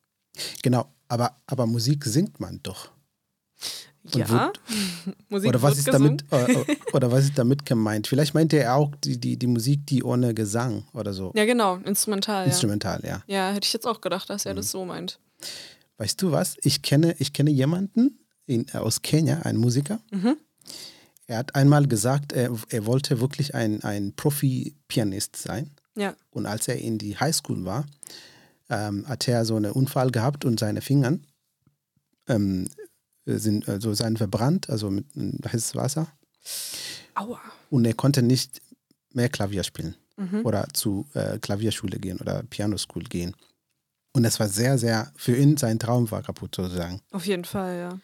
Genau, 0.62 0.86
aber, 1.08 1.36
aber 1.46 1.66
Musik 1.66 2.04
singt 2.04 2.40
man 2.40 2.60
doch. 2.62 2.90
Ja, 4.14 4.52
Musik 5.28 5.48
oder 5.48 5.62
was 5.62 5.78
ist 5.78 5.86
damit 5.86 6.24
oder, 6.32 6.64
oder, 6.92 7.12
was 7.12 7.24
ist 7.24 7.38
damit 7.38 7.64
gemeint? 7.64 8.08
Vielleicht 8.08 8.34
meinte 8.34 8.56
er 8.56 8.74
auch 8.74 8.92
die, 8.96 9.18
die, 9.18 9.36
die 9.36 9.46
Musik, 9.46 9.86
die 9.86 10.02
ohne 10.02 10.34
Gesang 10.34 10.84
oder 10.92 11.12
so. 11.12 11.32
Ja, 11.36 11.44
genau, 11.44 11.76
instrumental. 11.76 12.46
Instrumental, 12.46 13.00
ja. 13.04 13.22
Ja, 13.26 13.48
ja 13.48 13.52
hätte 13.52 13.66
ich 13.66 13.72
jetzt 13.72 13.86
auch 13.86 14.00
gedacht, 14.00 14.28
dass 14.28 14.44
er 14.44 14.54
mhm. 14.54 14.56
das 14.56 14.70
so 14.72 14.84
meint. 14.84 15.20
Weißt 15.98 16.20
du 16.20 16.32
was? 16.32 16.56
Ich 16.62 16.82
kenne, 16.82 17.14
ich 17.20 17.32
kenne 17.32 17.50
jemanden 17.50 18.18
in, 18.54 18.70
aus 18.72 19.02
Kenia, 19.02 19.40
einen 19.40 19.58
Musiker. 19.58 20.00
Mhm. 20.10 20.36
Er 21.26 21.38
hat 21.38 21.54
einmal 21.54 21.86
gesagt, 21.86 22.32
er, 22.32 22.50
er 22.68 22.86
wollte 22.86 23.20
wirklich 23.20 23.54
ein, 23.54 23.82
ein 23.82 24.12
Profi-Pianist 24.14 25.36
sein. 25.36 25.70
Ja. 25.94 26.14
Und 26.30 26.46
als 26.46 26.68
er 26.68 26.78
in 26.78 26.98
die 26.98 27.18
Highschool 27.18 27.64
war, 27.64 27.86
ähm, 28.68 29.06
hat 29.08 29.28
er 29.28 29.44
so 29.44 29.56
einen 29.56 29.72
Unfall 29.72 30.10
gehabt 30.10 30.44
und 30.44 30.58
seine 30.58 30.80
Finger 30.80 31.18
ähm, 32.28 32.68
sind 33.24 33.68
also 33.68 33.94
seien 33.94 34.16
verbrannt, 34.16 34.68
also 34.68 34.90
mit 34.90 35.06
heißes 35.14 35.76
Wasser. 35.76 36.08
Aua. 37.14 37.40
Und 37.70 37.84
er 37.84 37.94
konnte 37.94 38.22
nicht 38.22 38.60
mehr 39.12 39.28
Klavier 39.28 39.62
spielen 39.62 39.94
mhm. 40.16 40.44
oder 40.44 40.66
zu 40.72 41.06
äh, 41.14 41.38
Klavierschule 41.38 41.98
gehen 41.98 42.18
oder 42.18 42.42
Pianoschool 42.42 43.04
gehen. 43.04 43.34
Und 44.12 44.24
das 44.24 44.40
war 44.40 44.48
sehr, 44.48 44.76
sehr, 44.76 45.10
für 45.16 45.36
ihn 45.36 45.56
sein 45.56 45.78
Traum 45.78 46.10
war 46.10 46.22
kaputt 46.22 46.54
sozusagen. 46.54 47.00
Auf 47.12 47.26
jeden 47.26 47.44
Fall, 47.44 47.78
ja. 47.78 47.98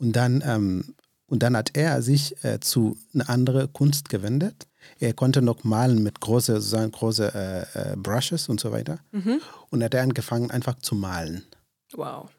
Und 0.00 0.12
dann, 0.12 0.42
ähm, 0.44 0.94
und 1.26 1.42
dann 1.42 1.56
hat 1.56 1.76
er 1.76 2.02
sich 2.02 2.42
äh, 2.42 2.58
zu 2.58 2.96
einer 3.14 3.28
anderen 3.28 3.72
Kunst 3.72 4.08
gewendet. 4.08 4.66
Er 4.98 5.12
konnte 5.12 5.42
noch 5.42 5.62
malen 5.62 6.02
mit 6.02 6.20
großen, 6.20 6.56
sozusagen 6.56 6.90
große 6.90 7.32
äh, 7.34 7.92
äh, 7.92 7.96
Brushes 7.96 8.48
und 8.48 8.58
so 8.58 8.72
weiter. 8.72 8.98
Mhm. 9.12 9.40
Und 9.68 9.82
er 9.82 9.86
hat 9.86 9.94
angefangen 9.94 10.50
einfach 10.50 10.78
zu 10.78 10.94
malen. 10.94 11.44
Wow. 11.92 12.30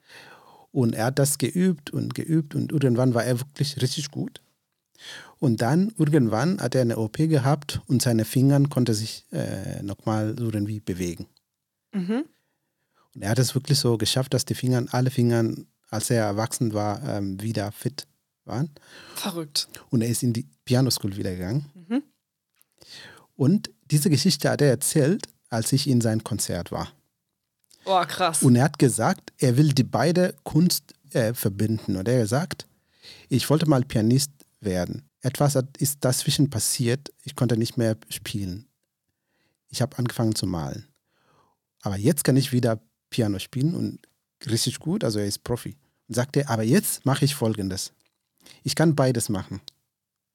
Und 0.71 0.95
er 0.95 1.05
hat 1.05 1.19
das 1.19 1.37
geübt 1.37 1.91
und 1.91 2.15
geübt 2.15 2.55
und 2.55 2.71
irgendwann 2.71 3.13
war 3.13 3.23
er 3.23 3.39
wirklich 3.39 3.81
richtig 3.81 4.09
gut. 4.09 4.41
Und 5.39 5.61
dann 5.61 5.91
irgendwann 5.97 6.59
hat 6.61 6.75
er 6.75 6.81
eine 6.81 6.97
OP 6.97 7.17
gehabt 7.17 7.81
und 7.87 8.01
seine 8.01 8.25
Finger 8.25 8.61
konnte 8.69 8.93
sich 8.93 9.25
äh, 9.31 9.81
nochmal 9.83 10.35
so 10.37 10.45
irgendwie 10.45 10.79
bewegen. 10.79 11.27
Mhm. 11.93 12.25
Und 13.13 13.21
er 13.21 13.29
hat 13.29 13.39
es 13.39 13.53
wirklich 13.55 13.77
so 13.79 13.97
geschafft, 13.97 14.33
dass 14.33 14.45
die 14.45 14.55
Finger, 14.55 14.85
alle 14.91 15.11
Finger, 15.11 15.43
als 15.91 16.09
er 16.09 16.23
erwachsen 16.23 16.73
war, 16.73 17.07
ähm, 17.07 17.39
wieder 17.39 17.71
fit 17.71 18.07
waren. 18.45 18.71
Verrückt. 19.15 19.67
Und 19.89 20.01
er 20.01 20.09
ist 20.09 20.23
in 20.23 20.33
die 20.33 20.47
Pianoschool 20.65 21.15
wieder 21.15 21.31
gegangen. 21.31 21.69
Mhm. 21.87 22.03
Und 23.35 23.69
diese 23.91 24.09
Geschichte 24.09 24.49
hat 24.49 24.61
er 24.61 24.69
erzählt, 24.69 25.27
als 25.49 25.71
ich 25.73 25.87
in 25.87 26.01
sein 26.01 26.23
Konzert 26.23 26.71
war. 26.71 26.91
Oh, 27.85 28.01
krass. 28.07 28.41
Und 28.41 28.55
er 28.55 28.63
hat 28.63 28.79
gesagt, 28.79 29.33
er 29.37 29.57
will 29.57 29.73
die 29.73 29.83
beide 29.83 30.35
Kunst 30.43 30.93
äh, 31.11 31.33
verbinden. 31.33 31.97
Und 31.97 32.07
er 32.07 32.15
hat 32.15 32.23
gesagt, 32.23 32.67
ich 33.27 33.49
wollte 33.49 33.67
mal 33.67 33.83
Pianist 33.83 34.31
werden. 34.61 35.09
Etwas 35.21 35.57
ist 35.77 36.03
dazwischen 36.05 36.49
passiert, 36.49 37.11
ich 37.23 37.35
konnte 37.35 37.57
nicht 37.57 37.77
mehr 37.77 37.97
spielen. 38.09 38.67
Ich 39.69 39.81
habe 39.81 39.97
angefangen 39.97 40.35
zu 40.35 40.47
malen. 40.47 40.87
Aber 41.81 41.97
jetzt 41.97 42.23
kann 42.23 42.37
ich 42.37 42.51
wieder 42.51 42.79
Piano 43.09 43.39
spielen 43.39 43.75
und 43.75 43.99
richtig 44.47 44.79
gut, 44.79 45.03
also 45.03 45.19
er 45.19 45.25
ist 45.25 45.43
Profi. 45.43 45.75
Und 46.07 46.15
sagte, 46.15 46.49
aber 46.49 46.63
jetzt 46.63 47.05
mache 47.05 47.25
ich 47.25 47.35
Folgendes. 47.35 47.93
Ich 48.63 48.75
kann 48.75 48.95
beides 48.95 49.29
machen. 49.29 49.61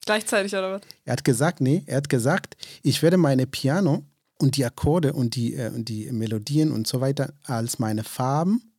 Gleichzeitig 0.04 0.52
oder 0.52 0.72
was? 0.72 0.82
Er 1.04 1.12
hat 1.12 1.24
gesagt, 1.24 1.60
nee, 1.60 1.82
er 1.86 1.98
hat 1.98 2.08
gesagt, 2.08 2.56
ich 2.82 3.02
werde 3.02 3.16
meine 3.16 3.46
Piano 3.46 4.04
und 4.38 4.56
die 4.56 4.64
Akkorde 4.64 5.12
und 5.12 5.34
die, 5.34 5.54
äh, 5.54 5.70
und 5.70 5.88
die 5.88 6.10
Melodien 6.12 6.70
und 6.72 6.86
so 6.86 7.00
weiter 7.00 7.34
als 7.42 7.78
meine 7.78 8.04
Farben 8.04 8.72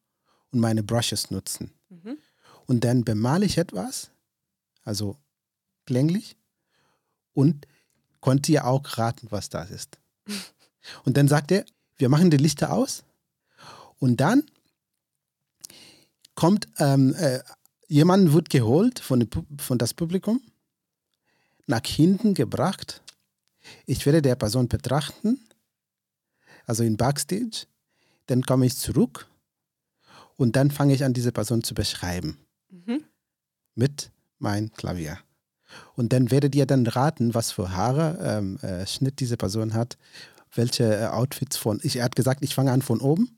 und 0.52 0.60
meine 0.60 0.84
Brushes 0.84 1.30
nutzen. 1.32 1.72
Mhm. 1.90 2.18
Und 2.66 2.84
dann 2.84 3.04
bemale 3.04 3.46
ich 3.46 3.58
etwas, 3.58 4.12
also 4.84 5.18
klänglich, 5.86 6.38
und 7.34 7.68
konnte 8.22 8.52
ja 8.52 8.64
auch 8.64 8.98
raten, 8.98 9.28
was 9.30 9.50
das 9.50 9.70
ist. 9.70 10.00
Und 11.04 11.18
dann 11.18 11.28
sagt 11.28 11.52
er, 11.52 11.66
wir 11.98 12.08
machen 12.08 12.32
die 12.32 12.38
Lichter 12.38 12.72
aus 12.72 13.04
und 14.00 14.18
dann 14.22 14.44
kommt, 16.38 16.70
ähm, 16.78 17.14
äh, 17.16 17.40
jemand 17.90 18.32
wird 18.32 18.50
geholt 18.50 19.00
von, 19.00 19.28
von 19.58 19.78
das 19.78 19.94
Publikum, 19.94 20.42
nach 21.66 21.86
hinten 21.86 22.34
gebracht. 22.34 23.02
Ich 23.86 24.06
werde 24.06 24.22
der 24.22 24.36
Person 24.36 24.70
betrachten 24.70 25.42
also 26.68 26.84
in 26.84 26.98
Backstage. 26.98 27.66
Dann 28.28 28.44
komme 28.44 28.68
ich 28.68 28.78
zurück 28.78 29.28
und 30.36 30.56
dann 30.56 30.70
fange 30.70 30.94
ich 30.94 31.04
an, 31.04 31.14
diese 31.14 31.32
Person 31.32 31.64
zu 31.64 31.74
beschreiben. 31.74 32.38
Mhm. 32.70 33.04
Mit 33.74 34.12
meinem 34.38 34.72
Klavier. 34.74 35.18
Und 35.96 36.14
dann 36.14 36.30
werdet 36.30 36.54
ihr 36.56 36.66
dann 36.66 36.86
raten, 36.86 37.34
was 37.34 37.52
für 37.52 37.72
Haare, 37.72 38.20
ähm, 38.22 38.58
äh, 38.60 38.86
Schnitt 38.86 39.20
diese 39.20 39.38
Person 39.38 39.74
hat, 39.74 39.98
welche 40.54 40.84
äh, 40.84 41.08
Outfits 41.08 41.58
von. 41.58 41.80
Ich, 41.84 41.98
er 41.98 42.06
hat 42.06 42.16
gesagt, 42.16 42.44
ich 42.44 42.54
fange 42.54 42.72
an 42.72 42.82
von 42.82 43.02
oben 43.02 43.38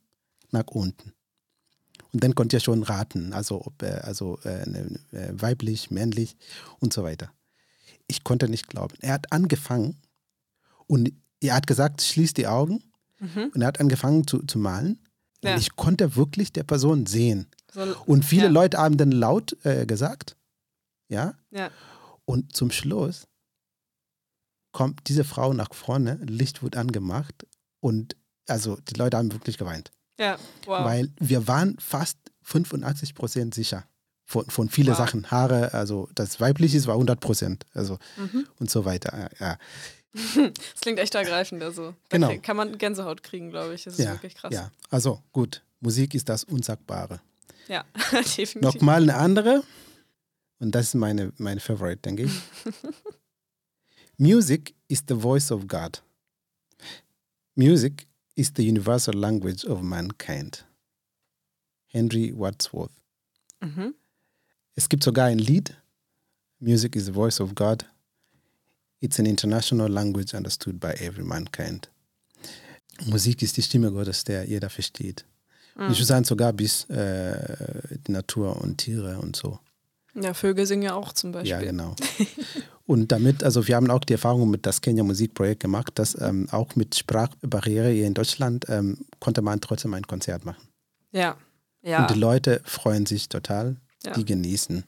nach 0.52 0.68
unten. 0.68 1.14
Und 2.12 2.24
dann 2.24 2.36
könnt 2.36 2.54
ihr 2.54 2.60
schon 2.60 2.84
raten, 2.84 3.34
also 3.34 3.66
ob 3.66 3.84
also 3.84 4.40
äh, 4.44 4.68
ne, 4.68 5.00
äh, 5.12 5.32
weiblich, 5.34 5.92
männlich 5.92 6.38
und 6.80 6.92
so 6.92 7.04
weiter. 7.04 7.32
Ich 8.08 8.24
konnte 8.24 8.50
nicht 8.50 8.68
glauben. 8.68 8.96
Er 9.02 9.14
hat 9.14 9.32
angefangen 9.32 9.98
und 10.88 11.12
er 11.42 11.56
hat 11.56 11.68
gesagt, 11.68 12.02
schließ 12.02 12.34
die 12.34 12.48
Augen 12.48 12.84
Mhm. 13.20 13.52
Und 13.54 13.62
er 13.62 13.68
hat 13.68 13.80
angefangen 13.80 14.26
zu, 14.28 14.40
zu 14.46 14.58
malen. 14.58 15.00
Ja. 15.44 15.54
Und 15.54 15.60
ich 15.60 15.76
konnte 15.76 16.16
wirklich 16.16 16.52
der 16.52 16.64
Person 16.64 17.06
sehen. 17.06 17.48
So, 17.72 17.82
und 18.06 18.26
viele 18.26 18.46
ja. 18.46 18.50
Leute 18.50 18.78
haben 18.78 18.98
dann 18.98 19.12
laut 19.12 19.56
äh, 19.64 19.86
gesagt, 19.86 20.36
ja? 21.08 21.36
ja. 21.52 21.70
Und 22.26 22.56
zum 22.56 22.72
Schluss 22.72 23.28
kommt 24.72 25.08
diese 25.08 25.24
Frau 25.24 25.54
nach 25.54 25.74
vorne, 25.74 26.16
Licht 26.26 26.62
wird 26.64 26.78
angemacht 26.78 27.48
und 27.80 28.16
also 28.48 28.78
die 28.78 28.96
Leute 28.96 29.18
haben 29.18 29.32
wirklich 29.32 29.58
geweint. 29.58 29.92
Ja, 30.20 30.38
wow. 30.66 30.86
Weil 30.86 31.10
wir 31.20 31.48
waren 31.48 31.78
fast 31.80 32.18
85 32.44 33.16
Prozent 33.16 33.56
sicher 33.56 33.86
von, 34.26 34.46
von 34.50 34.70
vielen 34.70 34.90
wow. 34.90 34.98
Sachen. 34.98 35.32
Haare, 35.32 35.74
also 35.74 36.08
das 36.14 36.40
Weibliche 36.40 36.86
war 36.86 36.94
100 36.94 37.20
Prozent, 37.20 37.66
also 37.74 37.98
mhm. 38.18 38.46
und 38.60 38.70
so 38.70 38.86
weiter. 38.86 39.30
Ja. 39.40 39.58
Das 40.12 40.82
klingt 40.82 40.98
echt 40.98 41.14
ergreifend. 41.14 41.62
Also. 41.62 41.94
Genau. 42.10 42.36
Kann 42.42 42.58
man 42.58 42.80
Gänsehaut 42.80 43.22
kriegen, 43.22 43.52
glaube 43.52 43.76
ich. 43.76 43.84
Das 43.84 43.94
ist 43.94 44.04
ja, 44.04 44.14
wirklich 44.14 44.34
krass. 44.34 44.52
Ja, 44.52 44.72
also 44.90 45.22
gut. 45.32 45.62
Musik 45.82 46.16
ist 46.16 46.28
das 46.28 46.44
Unsagbare. 46.44 47.22
Ja, 47.68 47.86
definitiv. 48.12 48.62
Nochmal 48.62 49.04
eine 49.04 49.16
andere. 49.16 49.64
Und 50.60 50.74
das 50.74 50.88
ist 50.88 50.96
meine, 50.96 51.32
meine 51.38 51.60
Favorite, 51.60 52.02
denke 52.02 52.24
ich. 52.24 52.32
Music 54.18 54.74
is 54.88 55.04
the 55.08 55.16
voice 55.16 55.52
of 55.52 55.68
God. 55.68 56.02
Music 57.56 58.08
is 58.40 58.54
the 58.56 58.64
universal 58.64 59.14
language 59.14 59.66
of 59.66 59.82
mankind. 59.82 60.66
Henry 61.88 62.34
Wadsworth. 62.36 62.94
Mhm. 63.62 63.94
Es 64.76 64.88
gibt 64.88 65.04
sogar 65.04 65.26
ein 65.28 65.40
Lied, 65.40 65.76
Music 66.60 66.96
is 66.96 67.06
the 67.06 67.14
voice 67.14 67.42
of 67.42 67.54
God, 67.56 67.86
It's 69.02 69.18
an 69.18 69.26
international 69.26 69.90
language 69.90 70.34
understood 70.34 70.80
by 70.80 70.92
every 71.00 71.24
mankind. 71.24 71.90
Musik 73.06 73.42
ist 73.42 73.56
die 73.56 73.62
Stimme 73.62 73.92
Gottes, 73.92 74.26
der 74.26 74.46
jeder 74.46 74.70
versteht. 74.70 75.26
Mhm. 75.76 75.92
Ich 75.92 75.98
würde 75.98 76.06
sagen, 76.06 76.26
sogar 76.26 76.52
bis 76.52 76.84
äh, 76.90 77.98
die 78.06 78.12
Natur 78.12 78.62
und 78.62 78.78
Tiere 78.78 79.20
und 79.20 79.38
so. 79.38 79.60
Ja, 80.16 80.34
Vögel 80.34 80.66
singen 80.66 80.84
ja 80.84 80.94
auch 80.94 81.14
zum 81.14 81.32
Beispiel. 81.32 81.52
Ja, 81.52 81.60
genau. 81.60 81.96
und 82.86 83.12
damit, 83.12 83.44
also 83.44 83.68
wir 83.68 83.76
haben 83.76 83.90
auch 83.92 84.04
die 84.04 84.14
Erfahrung 84.14 84.50
mit 84.50 84.66
das 84.66 84.82
Kenya 84.82 85.04
Musikprojekt 85.04 85.62
gemacht, 85.62 85.94
dass 85.96 86.20
ähm, 86.20 86.48
auch 86.52 86.76
mit 86.76 86.96
Sprachbarriere 86.96 87.90
hier 87.90 88.08
in 88.08 88.14
Deutschland 88.14 88.66
ähm, 88.70 89.06
konnte 89.20 89.42
man 89.42 89.62
trotzdem 89.62 89.94
ein 89.94 90.08
Konzert 90.08 90.46
machen. 90.46 90.68
Ja, 91.12 91.38
ja. 91.82 92.02
Und 92.02 92.12
die 92.12 92.20
Leute 92.20 92.62
freuen 92.66 93.06
sich 93.06 93.30
total, 93.30 93.78
ja. 94.04 94.14
die 94.14 94.26
genießen. 94.26 94.84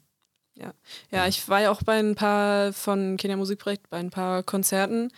Ja. 0.56 0.74
ja, 1.10 1.28
ich 1.28 1.48
war 1.50 1.62
ja 1.62 1.72
auch 1.72 1.82
bei 1.82 1.98
ein 1.98 2.16
paar 2.16 2.74
von 2.74 3.18
Kenia 3.18 3.38
Musikprojekt, 3.38 3.90
bei 3.90 3.98
ein 3.98 4.12
paar 4.12 4.44
Konzerten. 4.44 5.12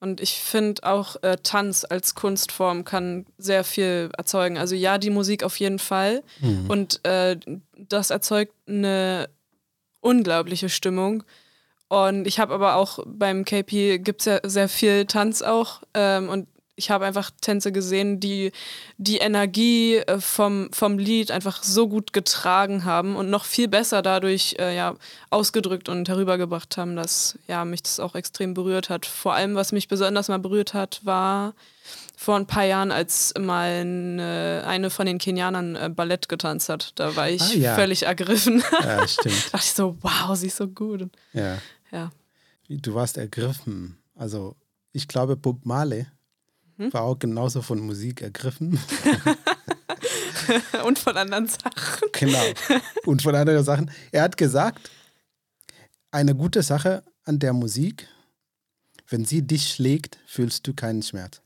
Und 0.00 0.20
ich 0.20 0.40
finde 0.40 0.82
auch 0.84 1.22
äh, 1.22 1.36
Tanz 1.42 1.84
als 1.88 2.14
Kunstform 2.14 2.84
kann 2.84 3.26
sehr 3.36 3.64
viel 3.64 4.10
erzeugen. 4.16 4.56
Also 4.56 4.74
ja, 4.74 4.98
die 4.98 5.10
Musik 5.10 5.44
auf 5.44 5.58
jeden 5.60 5.78
Fall. 5.78 6.22
Mhm. 6.40 6.66
Und 6.68 7.04
äh, 7.04 7.38
das 7.76 8.10
erzeugt 8.10 8.54
eine 8.66 9.28
unglaubliche 10.00 10.68
Stimmung. 10.68 11.22
Und 11.88 12.26
ich 12.26 12.38
habe 12.38 12.54
aber 12.54 12.76
auch 12.76 13.00
beim 13.04 13.44
KP 13.44 13.98
gibt 13.98 14.20
es 14.20 14.26
ja 14.26 14.40
sehr 14.44 14.68
viel 14.68 15.06
Tanz 15.06 15.42
auch. 15.42 15.82
Ähm, 15.94 16.28
und 16.28 16.46
ich 16.80 16.90
habe 16.90 17.04
einfach 17.04 17.30
Tänze 17.40 17.72
gesehen, 17.72 18.20
die 18.20 18.52
die 18.96 19.18
Energie 19.18 19.96
äh, 19.96 20.18
vom, 20.18 20.70
vom 20.72 20.98
Lied 20.98 21.30
einfach 21.30 21.62
so 21.62 21.88
gut 21.88 22.12
getragen 22.12 22.84
haben 22.84 23.16
und 23.16 23.28
noch 23.28 23.44
viel 23.44 23.68
besser 23.68 24.02
dadurch 24.02 24.56
äh, 24.58 24.74
ja, 24.74 24.96
ausgedrückt 25.28 25.88
und 25.88 26.08
herübergebracht 26.08 26.76
haben, 26.76 26.96
dass 26.96 27.38
ja, 27.48 27.64
mich 27.64 27.82
das 27.82 28.00
auch 28.00 28.14
extrem 28.14 28.54
berührt 28.54 28.88
hat. 28.88 29.04
Vor 29.04 29.34
allem, 29.34 29.54
was 29.54 29.72
mich 29.72 29.88
besonders 29.88 30.28
mal 30.28 30.38
berührt 30.38 30.72
hat, 30.72 31.00
war 31.04 31.54
vor 32.20 32.36
ein 32.36 32.46
paar 32.46 32.66
Jahren, 32.66 32.92
als 32.92 33.32
mal 33.40 33.80
eine, 33.80 34.64
eine 34.66 34.90
von 34.90 35.06
den 35.06 35.16
Kenianern 35.16 35.74
äh, 35.74 35.88
Ballett 35.88 36.28
getanzt 36.28 36.68
hat. 36.68 36.92
Da 36.96 37.16
war 37.16 37.30
ich 37.30 37.40
ah, 37.40 37.54
ja. 37.54 37.74
völlig 37.74 38.02
ergriffen. 38.02 38.62
Ja, 38.82 39.08
stimmt. 39.08 39.46
da 39.46 39.50
dachte 39.52 39.64
ich 39.64 39.72
so, 39.72 39.96
wow, 40.02 40.36
sie 40.36 40.48
ist 40.48 40.56
so 40.56 40.68
gut. 40.68 41.08
Ja. 41.32 41.56
ja. 41.90 42.10
Du 42.68 42.94
warst 42.94 43.16
ergriffen. 43.16 43.96
Also 44.14 44.54
ich 44.92 45.08
glaube, 45.08 45.34
Bob 45.34 45.64
Marley 45.64 46.08
hm? 46.76 46.92
war 46.92 47.04
auch 47.04 47.18
genauso 47.18 47.62
von 47.62 47.80
Musik 47.80 48.20
ergriffen. 48.20 48.78
Und 50.84 50.98
von 50.98 51.16
anderen 51.16 51.46
Sachen. 51.46 52.10
Genau. 52.12 52.44
Und 53.06 53.22
von 53.22 53.34
anderen 53.34 53.64
Sachen. 53.64 53.90
Er 54.12 54.24
hat 54.24 54.36
gesagt, 54.36 54.90
eine 56.10 56.34
gute 56.34 56.62
Sache 56.62 57.02
an 57.24 57.38
der 57.38 57.54
Musik, 57.54 58.08
wenn 59.08 59.24
sie 59.24 59.40
dich 59.40 59.72
schlägt, 59.72 60.18
fühlst 60.26 60.66
du 60.66 60.74
keinen 60.74 61.02
Schmerz. 61.02 61.40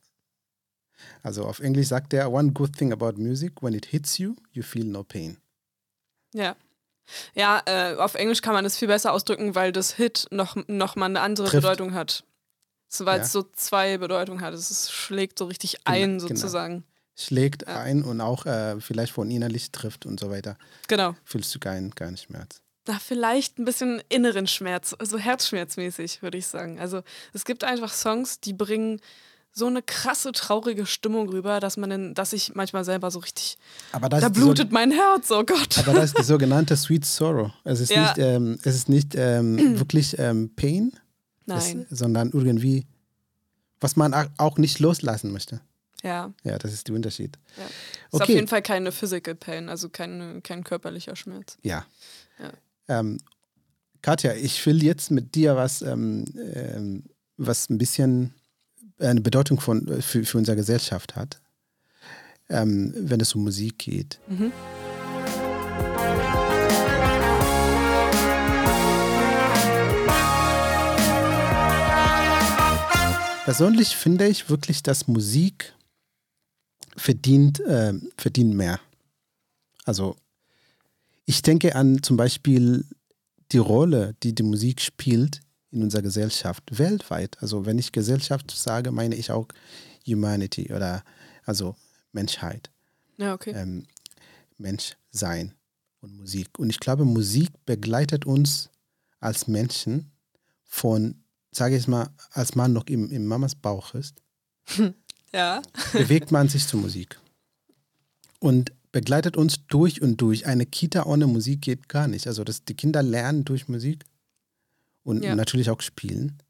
Also 1.23 1.45
auf 1.45 1.61
Englisch 1.61 1.89
sagt 1.89 2.13
er, 2.13 2.31
one 2.33 2.53
good 2.53 2.77
thing 2.77 2.93
about 2.93 3.13
music, 3.17 3.63
when 3.63 3.75
it 3.75 3.87
hits 3.87 4.19
you, 4.19 4.35
you 4.53 4.63
feel 4.63 4.85
no 4.85 5.03
pain. 5.03 5.39
Ja. 6.33 6.57
Ja, 7.35 7.63
äh, 7.67 7.97
auf 7.97 8.15
Englisch 8.15 8.41
kann 8.41 8.55
man 8.55 8.65
es 8.65 8.79
viel 8.79 8.89
besser 8.89 9.13
ausdrücken, 9.13 9.55
weil 9.55 9.73
das 9.73 9.93
Hit 9.93 10.27
noch, 10.31 10.57
noch 10.69 10.97
mal 10.97 11.07
eine 11.07 11.21
andere 11.21 11.49
Trifft. 11.49 11.63
Bedeutung 11.63 11.95
hat. 11.95 12.25
So, 12.89 13.07
weil 13.07 13.19
ja. 13.19 13.25
es 13.25 13.33
so 13.33 13.43
zwei 13.43 13.99
Bedeutungen 13.99 14.41
hat. 14.41 14.55
Es 14.55 14.91
schlägt 14.91 15.39
so 15.39 15.47
richtig 15.47 15.85
genau, 15.85 15.97
ein, 15.97 16.21
sozusagen. 16.21 16.75
Genau. 16.75 16.87
Schlägt 17.17 17.67
ja. 17.67 17.81
ein 17.81 18.03
und 18.03 18.21
auch 18.21 18.47
äh, 18.47 18.81
vielleicht 18.81 19.13
von 19.13 19.31
innerlich 19.31 19.71
trifft 19.71 20.07
und 20.07 20.19
so 20.19 20.31
weiter. 20.31 20.57
Genau. 20.89 21.15
Fühlst 21.25 21.55
du 21.55 21.59
keinen, 21.59 21.95
keinen 21.95 22.17
Schmerz. 22.17 22.61
Na, 22.87 22.99
vielleicht 22.99 23.59
ein 23.59 23.65
bisschen 23.65 24.03
inneren 24.09 24.47
Schmerz, 24.47 24.95
also 24.99 25.17
herzschmerzmäßig, 25.17 26.23
würde 26.23 26.39
ich 26.39 26.47
sagen. 26.47 26.79
Also 26.79 27.03
es 27.33 27.45
gibt 27.45 27.65
einfach 27.65 27.93
Songs, 27.93 28.41
die 28.41 28.53
bringen 28.53 29.01
so 29.57 29.67
eine 29.67 29.83
krasse, 29.83 30.33
traurige 30.33 30.85
Stimmung 30.85 31.29
rüber, 31.29 31.61
dass 31.61 31.77
man 31.77 31.91
in, 31.93 32.15
dass 32.15 32.33
ich 32.33 32.55
manchmal 32.57 32.85
selber 32.85 33.13
so 33.13 33.21
richtig. 33.21 33.57
Aber 33.93 34.09
da 34.09 34.29
blutet 34.29 34.71
so, 34.71 34.75
mein 34.75 34.91
Herz, 34.91 35.31
oh 35.31 35.45
Gott. 35.45 35.79
Aber 35.79 35.95
das 35.95 36.07
ist 36.07 36.19
die 36.19 36.25
sogenannte 36.25 36.77
Sweet 36.77 37.05
Sorrow. 37.05 37.53
Es 37.63 37.79
ist 37.79 37.93
ja. 37.93 38.03
nicht, 38.03 38.19
ähm, 38.19 38.59
es 38.65 38.75
ist 38.75 38.89
nicht 38.89 39.15
ähm, 39.15 39.79
wirklich 39.79 40.19
ähm, 40.19 40.51
Pain, 40.57 40.93
Nein. 41.47 41.87
Es, 41.89 41.99
sondern 41.99 42.31
irgendwie, 42.33 42.85
was 43.81 43.95
man 43.95 44.13
auch 44.39 44.59
nicht 44.59 44.81
loslassen 44.81 45.31
möchte. 45.31 45.61
Ja. 46.03 46.35
Ja, 46.43 46.59
das 46.59 46.73
ist 46.73 46.89
der 46.89 46.97
Unterschied. 46.97 47.39
Ja. 47.57 47.65
Ist 48.13 48.23
auf 48.23 48.29
jeden 48.29 48.49
Fall 48.49 48.61
keine 48.61 48.91
Physical 48.91 49.37
Pain, 49.37 49.69
also 49.69 49.89
kein, 49.89 50.43
kein 50.43 50.65
körperlicher 50.65 51.15
Schmerz. 51.15 51.57
Ja. 51.63 51.87
ja. 52.41 52.51
Ähm, 52.89 53.21
Katja, 54.03 54.35
ich 54.35 54.67
will 54.67 54.83
jetzt 54.83 55.13
mit 55.13 55.37
dir 55.37 55.55
was, 55.55 55.81
ähm, 55.81 56.25
ähm, 56.55 57.05
was 57.37 57.71
ein 57.71 57.79
bisschen 57.79 58.35
eine 58.99 59.21
Bedeutung 59.21 59.61
von, 59.61 59.87
äh, 59.89 60.03
für, 60.03 60.25
für 60.25 60.39
unsere 60.39 60.57
Gesellschaft 60.57 61.17
hat, 61.17 61.41
ähm, 62.49 62.95
wenn 62.97 63.21
es 63.21 63.35
um 63.35 63.45
Musik 63.45 63.79
geht. 63.79 64.21
Mhm. 64.29 64.53
Persönlich 73.45 73.95
finde 73.95 74.27
ich 74.27 74.49
wirklich, 74.49 74.83
dass 74.83 75.07
Musik 75.07 75.75
verdient, 76.97 77.61
äh, 77.61 77.93
verdient 78.17 78.55
mehr. 78.55 78.81
Also 79.85 80.17
ich 81.27 81.43
denke 81.43 81.77
an 81.77 82.03
zum 82.03 82.17
Beispiel 82.17 82.87
die 83.53 83.59
Rolle, 83.59 84.15
die 84.23 84.35
die 84.35 84.43
Musik 84.43 84.81
spielt 84.81 85.43
in 85.75 85.83
unserer 85.83 86.03
Gesellschaft 86.03 86.79
weltweit. 86.79 87.37
Also 87.43 87.67
wenn 87.67 87.79
ich 87.79 87.93
Gesellschaft 87.93 88.51
sage, 88.51 88.93
meine 88.93 89.17
ich 89.17 89.31
auch 89.31 89.49
Humanity 90.07 90.73
oder 90.73 91.05
also 91.45 91.77
Menschheit. 92.13 92.71
Ja, 93.17 93.35
okay. 93.35 93.53
Ähm, 93.55 93.87
Menschsein 94.57 95.53
und 96.01 96.17
Musik. 96.17 96.59
Und 96.59 96.71
ich 96.71 96.81
glaube, 96.81 97.05
Musik 97.05 97.51
begleitet 97.67 98.25
uns 98.25 98.71
als 99.21 99.49
Menschen 99.49 100.13
von, 100.65 101.23
sage 101.51 101.77
ich 101.77 101.89
mal, 101.89 102.11
als 102.31 102.55
man 102.55 102.73
noch 102.73 102.87
im, 102.87 103.11
im 103.11 103.27
Mamas 103.27 103.55
Bauch 103.55 103.95
ist. 103.95 104.15
ja. 105.33 105.61
bewegt 105.93 106.31
man 106.31 106.49
sich 106.49 106.67
zur 106.67 106.81
Musik. 106.81 107.19
Und 108.39 108.73
begleitet 108.93 109.37
uns 109.37 109.67
durch 109.67 110.03
und 110.03 110.21
durch. 110.21 110.47
Eine 110.47 110.67
Kita 110.67 111.05
ohne 111.05 111.27
Musik 111.27 111.63
geht 111.63 111.89
gar 111.89 112.07
nicht. 112.07 112.29
Also 112.29 112.45
das, 112.45 112.65
die 112.65 112.75
Kinder 112.75 113.03
lernen 113.03 113.45
durch 113.45 113.69
Musik 113.69 114.05
und 115.05 115.25
ja. 115.25 115.35
natürlich 115.35 115.71
auch 115.71 115.81
Spielen 115.81 116.43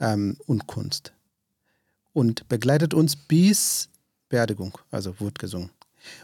ähm, 0.00 0.36
und 0.46 0.66
Kunst. 0.66 1.12
Und 2.12 2.48
begleitet 2.48 2.94
uns 2.94 3.16
bis 3.16 3.88
Beerdigung, 4.28 4.76
also 4.90 5.18
wird 5.20 5.38
gesungen. 5.38 5.70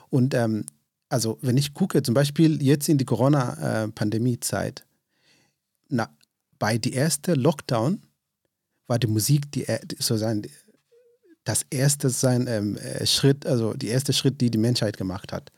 Und 0.09 0.35
ähm, 0.35 0.65
also 1.09 1.39
wenn 1.43 1.57
ich 1.57 1.75
gucke, 1.75 2.03
zum 2.03 2.15
Beispiel 2.15 2.63
jetzt 2.63 2.89
in 2.89 2.99
die 2.99 3.05
Corona-Pandemie-Zeit, 3.05 4.85
na, 5.89 6.09
bei 6.59 6.79
der 6.79 6.95
ersten 6.95 7.35
Lockdown 7.35 8.03
war 8.87 8.99
die 8.99 9.09
Musik 9.09 9.51
die, 9.53 9.67
sozusagen 9.99 10.43
das 11.45 11.65
erste 11.71 12.11
sein 12.11 12.47
ähm, 12.47 12.77
äh, 12.77 13.07
Schritt, 13.07 13.47
also 13.47 13.73
die 13.75 13.89
erste 13.89 14.13
Schritt, 14.13 14.41
die 14.41 14.51
die 14.51 14.59
Menschheit 14.59 14.97
gemacht 14.97 15.33
hat. 15.33 15.51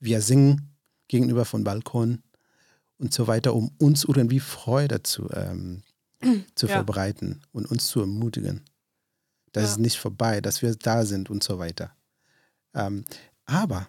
Wir 0.00 0.20
singen 0.20 0.74
gegenüber 1.06 1.44
von 1.44 1.64
Balkon, 1.64 2.22
und 2.98 3.12
so 3.12 3.26
weiter, 3.26 3.54
um 3.54 3.70
uns 3.78 4.04
irgendwie 4.04 4.40
Freude 4.40 5.02
zu, 5.02 5.28
ähm, 5.32 5.82
zu 6.54 6.66
ja. 6.66 6.74
verbreiten 6.74 7.42
und 7.52 7.66
uns 7.70 7.86
zu 7.86 8.00
ermutigen. 8.00 8.64
Das 9.52 9.64
ja. 9.64 9.70
ist 9.70 9.78
nicht 9.78 9.98
vorbei, 9.98 10.40
dass 10.40 10.62
wir 10.62 10.74
da 10.74 11.04
sind 11.04 11.30
und 11.30 11.42
so 11.42 11.58
weiter. 11.58 11.92
Ähm, 12.74 13.04
aber 13.44 13.88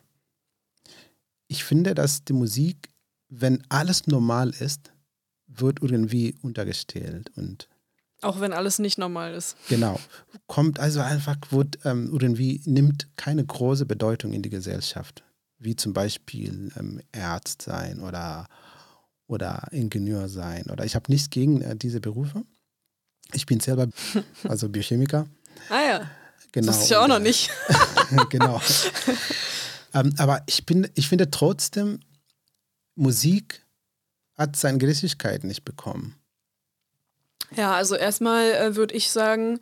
ich 1.48 1.64
finde, 1.64 1.96
dass 1.96 2.24
die 2.24 2.34
Musik, 2.34 2.90
wenn 3.28 3.64
alles 3.70 4.08
normal 4.08 4.52
ist, 4.52 4.92
wird 5.48 5.82
irgendwie 5.82 6.36
untergestellt 6.42 7.32
und 7.36 7.68
auch 8.22 8.42
wenn 8.42 8.52
alles 8.52 8.80
nicht 8.80 8.98
normal 8.98 9.34
ist. 9.34 9.56
Genau. 9.70 9.98
Kommt 10.48 10.78
also 10.80 11.00
einfach, 11.00 11.38
wird 11.52 11.80
ähm, 11.86 12.10
irgendwie, 12.12 12.62
nimmt 12.66 13.08
keine 13.16 13.46
große 13.46 13.86
Bedeutung 13.86 14.34
in 14.34 14.42
die 14.42 14.50
Gesellschaft. 14.50 15.24
Wie 15.58 15.76
zum 15.78 15.94
Beispiel 15.94 16.72
ähm, 16.78 17.02
Arzt 17.16 17.62
sein 17.62 18.02
oder 18.02 18.48
oder 19.30 19.68
Ingenieur 19.72 20.28
sein 20.28 20.66
oder 20.70 20.84
ich 20.84 20.96
habe 20.96 21.10
nichts 21.10 21.30
gegen 21.30 21.62
äh, 21.62 21.76
diese 21.76 22.02
Berufe. 22.02 22.44
Ich 23.34 23.46
bin 23.46 23.60
selber 23.60 23.88
also 24.44 24.68
Biochemiker. 24.68 25.28
Ah 25.70 25.82
ja. 25.82 26.12
Genau. 26.52 26.68
Das 26.68 26.82
ist 26.82 26.90
ja 26.90 27.02
auch 27.02 27.08
noch 27.08 27.20
nicht. 27.20 27.52
genau. 28.30 28.60
ähm, 29.94 30.14
aber 30.18 30.42
ich 30.48 30.66
bin, 30.66 30.90
ich 30.96 31.08
finde 31.08 31.30
trotzdem, 31.30 32.00
Musik 32.96 33.64
hat 34.36 34.56
seine 34.56 34.80
Gerechtigkeit 34.80 35.44
nicht 35.44 35.64
bekommen. 35.64 36.16
Ja, 37.56 37.74
also 37.74 37.96
erstmal 37.96 38.52
äh, 38.52 38.76
würde 38.76 38.96
ich 38.96 39.12
sagen, 39.12 39.60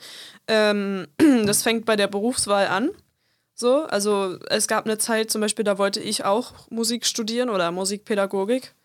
ähm, 0.48 1.08
das 1.46 1.64
fängt 1.64 1.86
bei 1.86 1.98
der 1.98 2.08
Berufswahl 2.08 2.68
an. 2.68 2.92
So, 3.54 3.84
also 3.84 4.38
es 4.50 4.68
gab 4.68 4.86
eine 4.86 4.98
Zeit 4.98 5.30
zum 5.30 5.42
Beispiel, 5.42 5.66
da 5.66 5.78
wollte 5.78 6.00
ich 6.00 6.24
auch 6.24 6.70
Musik 6.70 7.06
studieren 7.06 7.50
oder 7.50 7.72
Musikpädagogik. 7.72 8.76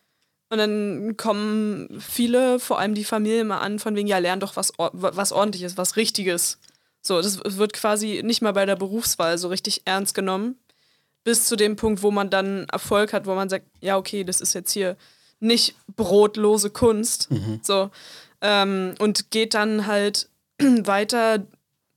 Und 0.52 0.58
dann 0.58 1.16
kommen 1.16 1.98
viele, 1.98 2.60
vor 2.60 2.78
allem 2.78 2.94
die 2.94 3.04
Familie, 3.04 3.42
mal 3.42 3.60
an, 3.60 3.78
von 3.78 3.96
wegen, 3.96 4.06
ja, 4.06 4.18
lern 4.18 4.38
doch 4.38 4.54
was, 4.54 4.74
was 4.76 5.32
ordentliches, 5.32 5.78
was 5.78 5.96
Richtiges. 5.96 6.58
So, 7.00 7.22
das 7.22 7.40
wird 7.42 7.72
quasi 7.72 8.20
nicht 8.22 8.42
mal 8.42 8.52
bei 8.52 8.66
der 8.66 8.76
Berufswahl 8.76 9.38
so 9.38 9.48
richtig 9.48 9.80
ernst 9.86 10.14
genommen. 10.14 10.58
Bis 11.24 11.46
zu 11.46 11.56
dem 11.56 11.76
Punkt, 11.76 12.02
wo 12.02 12.10
man 12.10 12.28
dann 12.28 12.66
Erfolg 12.70 13.14
hat, 13.14 13.24
wo 13.24 13.34
man 13.34 13.48
sagt, 13.48 13.64
ja, 13.80 13.96
okay, 13.96 14.24
das 14.24 14.42
ist 14.42 14.52
jetzt 14.52 14.72
hier 14.72 14.98
nicht 15.40 15.74
brotlose 15.96 16.68
Kunst. 16.68 17.30
Mhm. 17.30 17.60
So. 17.62 17.90
Ähm, 18.42 18.94
und 18.98 19.30
geht 19.30 19.54
dann 19.54 19.86
halt 19.86 20.28
weiter 20.60 21.46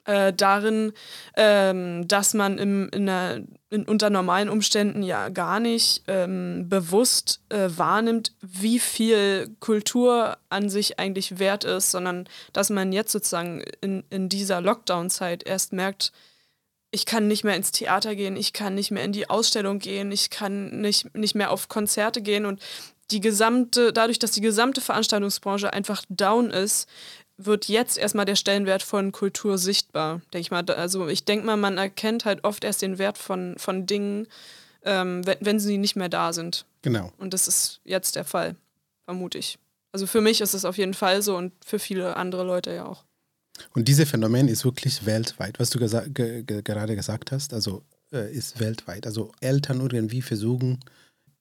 äh, 0.05 0.33
darin, 0.33 0.93
ähm, 1.35 2.07
dass 2.07 2.33
man 2.33 2.57
im, 2.57 2.89
in 2.89 3.09
einer, 3.09 3.41
in, 3.69 3.85
unter 3.85 4.09
normalen 4.09 4.49
Umständen 4.49 5.03
ja 5.03 5.29
gar 5.29 5.59
nicht 5.59 6.03
ähm, 6.07 6.69
bewusst 6.69 7.41
äh, 7.49 7.69
wahrnimmt, 7.75 8.33
wie 8.41 8.79
viel 8.79 9.55
Kultur 9.59 10.37
an 10.49 10.69
sich 10.69 10.99
eigentlich 10.99 11.39
wert 11.39 11.63
ist, 11.63 11.91
sondern 11.91 12.27
dass 12.53 12.69
man 12.69 12.93
jetzt 12.93 13.11
sozusagen 13.11 13.63
in, 13.81 14.03
in 14.09 14.29
dieser 14.29 14.61
Lockdown-Zeit 14.61 15.43
erst 15.45 15.73
merkt, 15.73 16.11
ich 16.91 17.05
kann 17.05 17.27
nicht 17.27 17.43
mehr 17.43 17.57
ins 17.57 17.71
Theater 17.71 18.15
gehen, 18.15 18.37
ich 18.37 18.53
kann 18.53 18.73
nicht 18.73 18.89
mehr 18.89 19.03
in 19.03 19.11
die 19.11 19.29
Ausstellung 19.29 19.79
gehen, 19.79 20.11
ich 20.11 20.29
kann 20.29 20.79
nicht, 20.79 21.13
nicht 21.13 21.35
mehr 21.35 21.51
auf 21.51 21.67
Konzerte 21.67 22.21
gehen. 22.21 22.45
Und 22.45 22.61
die 23.11 23.19
gesamte, 23.19 23.91
dadurch, 23.91 24.17
dass 24.17 24.31
die 24.31 24.41
gesamte 24.41 24.81
Veranstaltungsbranche 24.81 25.73
einfach 25.73 26.03
down 26.09 26.51
ist, 26.51 26.87
wird 27.37 27.67
jetzt 27.67 27.97
erstmal 27.97 28.25
der 28.25 28.35
Stellenwert 28.35 28.83
von 28.83 29.11
Kultur 29.11 29.57
sichtbar, 29.57 30.21
denke 30.33 30.39
ich 30.39 30.51
mal. 30.51 30.63
Also 30.69 31.07
ich 31.07 31.25
denke 31.25 31.45
mal, 31.45 31.57
man 31.57 31.77
erkennt 31.77 32.25
halt 32.25 32.43
oft 32.43 32.63
erst 32.63 32.81
den 32.81 32.97
Wert 32.97 33.17
von, 33.17 33.55
von 33.57 33.85
Dingen, 33.85 34.27
ähm, 34.83 35.25
wenn, 35.25 35.37
wenn 35.41 35.59
sie 35.59 35.77
nicht 35.77 35.95
mehr 35.95 36.09
da 36.09 36.33
sind. 36.33 36.65
Genau. 36.81 37.11
Und 37.17 37.33
das 37.33 37.47
ist 37.47 37.81
jetzt 37.83 38.15
der 38.15 38.23
Fall, 38.23 38.55
vermute 39.05 39.37
ich. 39.37 39.57
Also 39.91 40.07
für 40.07 40.21
mich 40.21 40.41
ist 40.41 40.53
es 40.53 40.65
auf 40.65 40.77
jeden 40.77 40.93
Fall 40.93 41.21
so 41.21 41.35
und 41.37 41.53
für 41.65 41.79
viele 41.79 42.15
andere 42.17 42.43
Leute 42.43 42.73
ja 42.73 42.85
auch. 42.85 43.03
Und 43.73 43.87
dieses 43.87 44.09
Phänomen 44.09 44.47
ist 44.47 44.65
wirklich 44.65 45.05
weltweit, 45.05 45.59
was 45.59 45.69
du 45.69 45.79
gesa 45.79 46.05
ge 46.07 46.43
ge 46.43 46.61
gerade 46.61 46.95
gesagt 46.95 47.31
hast, 47.31 47.53
also 47.53 47.83
äh, 48.11 48.31
ist 48.33 48.59
weltweit. 48.59 49.05
Also 49.05 49.31
Eltern 49.39 49.79
irgendwie 49.89 50.21
versuchen, 50.21 50.79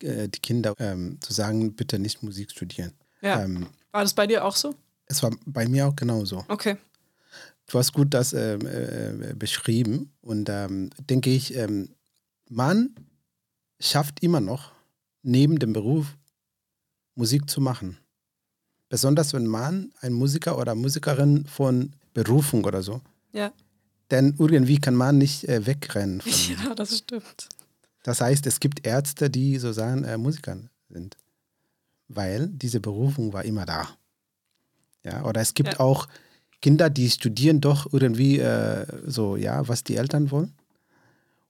äh, 0.02 0.28
die 0.28 0.40
Kinder 0.40 0.74
ähm, 0.78 1.18
zu 1.20 1.32
sagen, 1.32 1.74
bitte 1.74 1.98
nicht 1.98 2.22
Musik 2.22 2.50
studieren. 2.50 2.92
Ja. 3.20 3.42
Ähm, 3.42 3.66
War 3.90 4.02
das 4.02 4.14
bei 4.14 4.26
dir 4.26 4.44
auch 4.44 4.54
so? 4.54 4.74
Es 5.06 5.22
war 5.22 5.30
bei 5.46 5.68
mir 5.68 5.86
auch 5.86 5.96
genauso. 5.96 6.44
Okay. 6.48 6.76
Du 7.66 7.78
hast 7.78 7.92
gut 7.92 8.12
das 8.12 8.32
ähm, 8.32 8.66
äh, 8.66 9.34
beschrieben 9.34 10.12
und 10.20 10.48
ähm, 10.50 10.90
denke 11.08 11.30
ich, 11.30 11.54
ähm, 11.56 11.88
man 12.48 12.94
schafft 13.80 14.22
immer 14.22 14.40
noch 14.40 14.72
neben 15.22 15.58
dem 15.58 15.72
Beruf 15.72 16.16
Musik 17.14 17.48
zu 17.48 17.60
machen. 17.60 17.98
Besonders 18.88 19.32
wenn 19.32 19.46
man 19.46 19.92
ein 20.00 20.12
Musiker 20.12 20.58
oder 20.58 20.74
Musikerin 20.74 21.46
von 21.46 21.94
Berufung 22.12 22.64
oder 22.64 22.82
so. 22.82 23.00
Ja. 23.32 23.52
Denn 24.10 24.34
irgendwie 24.38 24.78
kann 24.78 24.94
man 24.94 25.18
nicht 25.18 25.48
äh, 25.48 25.66
wegrennen. 25.66 26.22
Ja, 26.64 26.74
das 26.74 26.98
stimmt. 26.98 27.48
Das 28.02 28.20
heißt, 28.20 28.46
es 28.46 28.60
gibt 28.60 28.86
Ärzte, 28.86 29.30
die 29.30 29.58
sozusagen 29.58 30.04
äh, 30.04 30.18
Musiker 30.18 30.58
sind. 30.90 31.16
Weil 32.08 32.48
diese 32.48 32.80
Berufung 32.80 33.32
war 33.32 33.44
immer 33.44 33.64
da. 33.64 33.88
Ja, 35.04 35.24
oder 35.24 35.40
es 35.40 35.54
gibt 35.54 35.74
Ja. 35.74 35.80
auch 35.80 36.08
Kinder, 36.62 36.88
die 36.90 37.10
studieren 37.10 37.60
doch 37.60 37.92
irgendwie 37.92 38.38
äh, 38.38 38.86
so, 39.06 39.36
ja, 39.36 39.68
was 39.68 39.84
die 39.84 39.96
Eltern 39.96 40.30
wollen. 40.30 40.54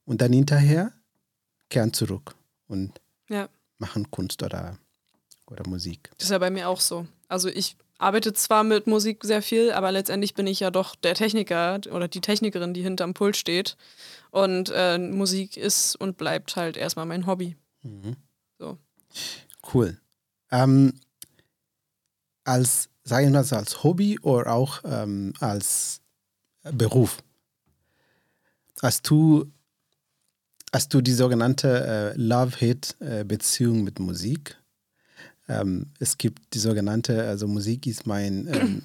Und 0.05 0.21
dann 0.21 0.33
hinterher 0.33 0.93
kehren 1.71 1.93
zurück 1.93 2.35
und 2.69 3.01
Ja. 3.29 3.49
machen 3.79 4.11
Kunst 4.11 4.43
oder, 4.43 4.77
oder 5.47 5.67
Musik. 5.69 6.11
Das 6.19 6.27
ist 6.27 6.31
ja 6.33 6.39
bei 6.39 6.51
mir 6.51 6.69
auch 6.69 6.81
so. 6.81 7.07
Also 7.29 7.49
ich 7.49 7.77
arbeite 7.99 8.33
zwar 8.33 8.65
mit 8.65 8.87
Musik 8.87 9.25
sehr 9.25 9.41
viel, 9.41 9.71
aber 9.73 9.93
letztendlich 9.93 10.35
bin 10.35 10.47
ich 10.47 10.61
ja 10.61 10.71
doch 10.71 10.95
der 10.97 11.15
Techniker 11.15 11.81
oder 11.91 12.09
die 12.09 12.21
Technikerin, 12.21 12.75
die 12.75 12.83
hinterm 12.83 13.15
Pult 13.15 13.37
steht. 13.37 13.77
Und 14.31 14.71
äh, 14.75 14.99
Musik 14.99 15.57
ist 15.57 15.95
und 15.97 16.17
bleibt 16.19 16.57
halt 16.57 16.77
erstmal 16.77 17.07
mein 17.07 17.27
Hobby. 17.27 17.57
Mhm. 17.83 18.17
So. 18.59 18.79
Cool. 19.73 19.99
Ähm, 20.51 20.95
als, 22.45 22.89
sagen 23.03 23.33
wir 23.33 23.45
so 23.45 23.57
als 23.57 23.83
Hobby 23.83 24.19
oder 24.21 24.53
auch 24.53 24.83
ähm, 24.85 25.33
als 25.41 26.01
Beruf. 26.63 27.23
Hast 28.83 29.09
du, 29.11 29.51
hast 30.73 30.93
du 30.93 31.01
die 31.01 31.13
sogenannte 31.13 32.15
äh, 32.15 32.21
Love-Hate-Beziehung 32.21 33.83
mit 33.85 33.99
Musik? 33.99 34.57
Ähm, 35.49 35.87
es 35.99 36.19
gibt 36.19 36.55
die 36.55 36.59
sogenannte, 36.59 37.25
also 37.25 37.47
Musik 37.47 37.87
ist 37.87 38.07
mein 38.07 38.47
ähm, 38.47 38.83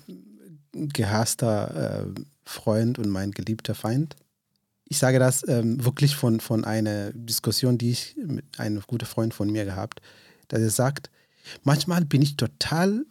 gehasster 0.93 2.05
äh, 2.05 2.21
Freund 2.43 2.99
und 2.99 3.09
mein 3.09 3.31
geliebter 3.31 3.75
Feind. 3.75 4.15
Ich 4.85 4.97
sage 4.97 5.19
das 5.19 5.47
ähm, 5.47 5.83
wirklich 5.85 6.15
von, 6.15 6.39
von 6.39 6.65
einer 6.65 7.11
Diskussion, 7.13 7.77
die 7.77 7.91
ich 7.91 8.15
mit 8.17 8.59
einem 8.59 8.81
guten 8.87 9.05
Freund 9.05 9.33
von 9.33 9.49
mir 9.51 9.65
gehabt, 9.65 10.01
dass 10.47 10.61
er 10.61 10.71
sagt, 10.71 11.09
manchmal 11.63 12.05
bin 12.05 12.21
ich 12.21 12.37
total 12.37 13.05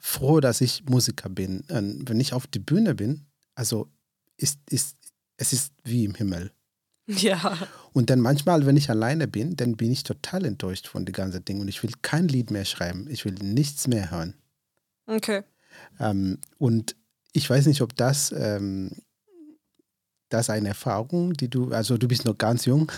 froh, 0.00 0.40
dass 0.40 0.60
ich 0.60 0.84
Musiker 0.88 1.28
bin. 1.28 1.60
Und 1.68 2.08
wenn 2.08 2.20
ich 2.20 2.32
auf 2.32 2.46
die 2.46 2.58
Bühne 2.58 2.94
bin, 2.94 3.26
also 3.54 3.88
ist, 4.36 4.58
ist, 4.70 4.96
es 5.36 5.52
ist 5.52 5.72
wie 5.84 6.04
im 6.04 6.14
Himmel. 6.14 6.50
Ja. 7.06 7.58
Und 7.92 8.08
dann 8.08 8.20
manchmal, 8.20 8.66
wenn 8.66 8.76
ich 8.76 8.88
alleine 8.88 9.26
bin, 9.26 9.56
dann 9.56 9.76
bin 9.76 9.90
ich 9.90 10.04
total 10.04 10.44
enttäuscht 10.44 10.86
von 10.86 11.04
dem 11.04 11.12
ganzen 11.12 11.44
Ding 11.44 11.60
und 11.60 11.66
ich 11.66 11.82
will 11.82 11.90
kein 12.02 12.28
Lied 12.28 12.52
mehr 12.52 12.64
schreiben. 12.64 13.08
Ich 13.10 13.24
will 13.24 13.34
nichts 13.34 13.88
mehr 13.88 14.12
hören. 14.12 14.34
Okay. 15.06 15.42
Ähm, 15.98 16.38
und 16.58 16.94
ich 17.32 17.50
weiß 17.50 17.66
nicht, 17.66 17.80
ob 17.80 17.96
das, 17.96 18.30
ähm, 18.30 18.92
das 20.28 20.50
eine 20.50 20.68
Erfahrung, 20.68 21.32
die 21.32 21.48
du, 21.48 21.72
also 21.72 21.98
du 21.98 22.06
bist 22.06 22.24
noch 22.26 22.38
ganz 22.38 22.64
jung, 22.64 22.92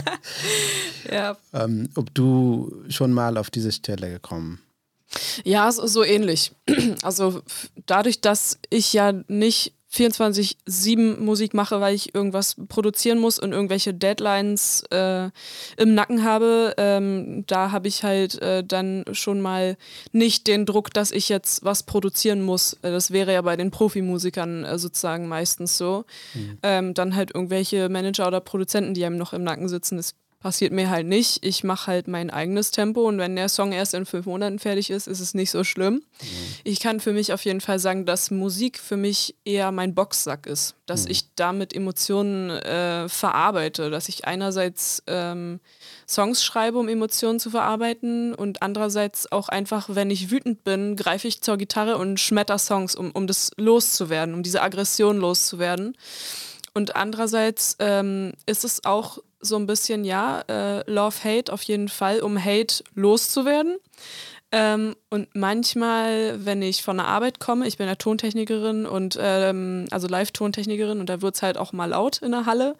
Ja. 1.10 1.36
ähm, 1.52 1.88
ob 1.94 2.14
du 2.14 2.82
schon 2.88 3.12
mal 3.12 3.36
auf 3.36 3.50
diese 3.50 3.72
Stelle 3.72 4.10
gekommen 4.10 4.60
Ja, 5.44 5.70
so, 5.70 5.86
so 5.86 6.04
ähnlich. 6.04 6.52
Also 7.02 7.42
dadurch, 7.86 8.20
dass 8.20 8.58
ich 8.70 8.92
ja 8.92 9.12
nicht 9.28 9.74
24-7 9.92 11.18
Musik 11.18 11.52
mache, 11.52 11.80
weil 11.80 11.94
ich 11.94 12.14
irgendwas 12.14 12.56
produzieren 12.68 13.18
muss 13.18 13.38
und 13.38 13.52
irgendwelche 13.52 13.92
Deadlines 13.92 14.84
äh, 14.90 15.30
im 15.76 15.94
Nacken 15.94 16.24
habe, 16.24 16.74
ähm, 16.78 17.44
da 17.46 17.72
habe 17.72 17.88
ich 17.88 18.02
halt 18.02 18.40
äh, 18.40 18.64
dann 18.64 19.04
schon 19.12 19.40
mal 19.40 19.76
nicht 20.12 20.46
den 20.46 20.64
Druck, 20.64 20.94
dass 20.94 21.10
ich 21.10 21.28
jetzt 21.28 21.64
was 21.64 21.82
produzieren 21.82 22.42
muss. 22.42 22.74
Äh, 22.82 22.90
Das 22.90 23.10
wäre 23.10 23.32
ja 23.34 23.42
bei 23.42 23.56
den 23.56 23.70
Profimusikern 23.70 24.64
äh, 24.64 24.78
sozusagen 24.78 25.28
meistens 25.28 25.76
so. 25.76 26.04
Ähm, 26.62 26.94
dann 26.94 27.14
halt 27.14 27.34
irgendwelche 27.34 27.88
Manager 27.90 28.28
oder 28.28 28.40
Produzenten, 28.40 28.94
die 28.94 29.04
einem 29.04 29.18
noch 29.18 29.32
im 29.34 29.44
Nacken 29.44 29.68
sitzen. 29.68 29.98
Das 29.98 30.14
passiert 30.42 30.72
mir 30.72 30.90
halt 30.90 31.06
nicht. 31.06 31.44
Ich 31.46 31.62
mache 31.62 31.86
halt 31.86 32.08
mein 32.08 32.30
eigenes 32.30 32.72
Tempo 32.72 33.06
und 33.08 33.18
wenn 33.18 33.36
der 33.36 33.48
Song 33.48 33.72
erst 33.72 33.94
in 33.94 34.04
fünf 34.04 34.26
Monaten 34.26 34.58
fertig 34.58 34.90
ist, 34.90 35.06
ist 35.06 35.20
es 35.20 35.34
nicht 35.34 35.50
so 35.50 35.62
schlimm. 35.64 36.02
Ich 36.64 36.80
kann 36.80 37.00
für 37.00 37.12
mich 37.12 37.32
auf 37.32 37.44
jeden 37.44 37.60
Fall 37.60 37.78
sagen, 37.78 38.04
dass 38.04 38.30
Musik 38.30 38.78
für 38.78 38.96
mich 38.96 39.36
eher 39.44 39.70
mein 39.70 39.94
Boxsack 39.94 40.46
ist. 40.46 40.74
Dass 40.86 41.06
ich 41.06 41.34
damit 41.36 41.74
Emotionen 41.74 42.50
äh, 42.50 43.08
verarbeite. 43.08 43.88
Dass 43.90 44.08
ich 44.08 44.26
einerseits 44.26 45.02
ähm, 45.06 45.60
Songs 46.08 46.44
schreibe, 46.44 46.78
um 46.78 46.88
Emotionen 46.88 47.38
zu 47.38 47.50
verarbeiten 47.50 48.34
und 48.34 48.62
andererseits 48.62 49.30
auch 49.30 49.48
einfach, 49.48 49.88
wenn 49.90 50.10
ich 50.10 50.30
wütend 50.30 50.64
bin, 50.64 50.96
greife 50.96 51.28
ich 51.28 51.40
zur 51.40 51.56
Gitarre 51.56 51.96
und 51.96 52.18
schmetter 52.18 52.58
Songs, 52.58 52.96
um, 52.96 53.12
um 53.12 53.26
das 53.26 53.52
loszuwerden, 53.56 54.34
um 54.34 54.42
diese 54.42 54.60
Aggression 54.60 55.18
loszuwerden. 55.18 55.96
Und 56.74 56.96
andererseits 56.96 57.76
ähm, 57.78 58.32
ist 58.46 58.64
es 58.64 58.84
auch 58.84 59.18
so 59.42 59.56
ein 59.56 59.66
bisschen, 59.66 60.04
ja, 60.04 60.40
äh, 60.48 60.90
Love-Hate 60.90 61.52
auf 61.52 61.62
jeden 61.64 61.88
Fall, 61.88 62.20
um 62.20 62.42
Hate 62.42 62.82
loszuwerden. 62.94 63.76
Ähm, 64.54 64.94
und 65.08 65.28
manchmal, 65.34 66.44
wenn 66.44 66.60
ich 66.60 66.82
von 66.82 66.98
der 66.98 67.06
Arbeit 67.06 67.40
komme, 67.40 67.66
ich 67.66 67.78
bin 67.78 67.86
ja 67.86 67.94
Tontechnikerin 67.94 68.84
und 68.84 69.18
ähm, 69.18 69.86
also 69.90 70.08
Live-Tontechnikerin 70.08 71.00
und 71.00 71.08
da 71.08 71.22
wird 71.22 71.34
es 71.34 71.42
halt 71.42 71.56
auch 71.56 71.72
mal 71.72 71.86
laut 71.86 72.18
in 72.18 72.32
der 72.32 72.44
Halle. 72.44 72.76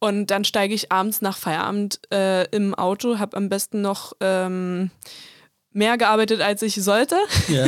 Und 0.00 0.26
dann 0.26 0.44
steige 0.44 0.74
ich 0.74 0.92
abends 0.92 1.22
nach 1.22 1.38
Feierabend 1.38 2.00
äh, 2.12 2.44
im 2.54 2.74
Auto, 2.74 3.18
habe 3.18 3.38
am 3.38 3.48
besten 3.48 3.80
noch 3.80 4.12
ähm, 4.20 4.90
mehr 5.72 5.96
gearbeitet, 5.96 6.42
als 6.42 6.60
ich 6.60 6.74
sollte. 6.74 7.16
Ja. 7.48 7.66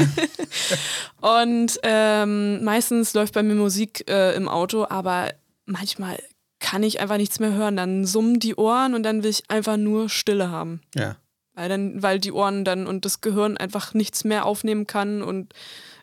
Und 1.42 1.80
ähm, 1.82 2.62
meistens 2.62 3.14
läuft 3.14 3.32
bei 3.32 3.42
mir 3.42 3.54
Musik 3.54 4.04
äh, 4.10 4.34
im 4.34 4.48
Auto, 4.48 4.86
aber 4.86 5.32
manchmal 5.64 6.18
kann 6.60 6.82
ich 6.82 7.00
einfach 7.00 7.16
nichts 7.16 7.40
mehr 7.40 7.52
hören. 7.52 7.76
Dann 7.76 8.06
summen 8.06 8.38
die 8.38 8.54
Ohren 8.54 8.94
und 8.94 9.02
dann 9.02 9.22
will 9.22 9.30
ich 9.30 9.50
einfach 9.50 9.76
nur 9.76 10.08
Stille 10.08 10.50
haben. 10.50 10.80
ja. 10.94 11.16
Weil, 11.54 11.68
dann, 11.68 12.02
weil 12.02 12.20
die 12.20 12.32
Ohren 12.32 12.64
dann 12.64 12.86
und 12.86 13.04
das 13.04 13.20
Gehirn 13.20 13.56
einfach 13.58 13.92
nichts 13.92 14.24
mehr 14.24 14.46
aufnehmen 14.46 14.86
kann 14.86 15.20
und 15.20 15.52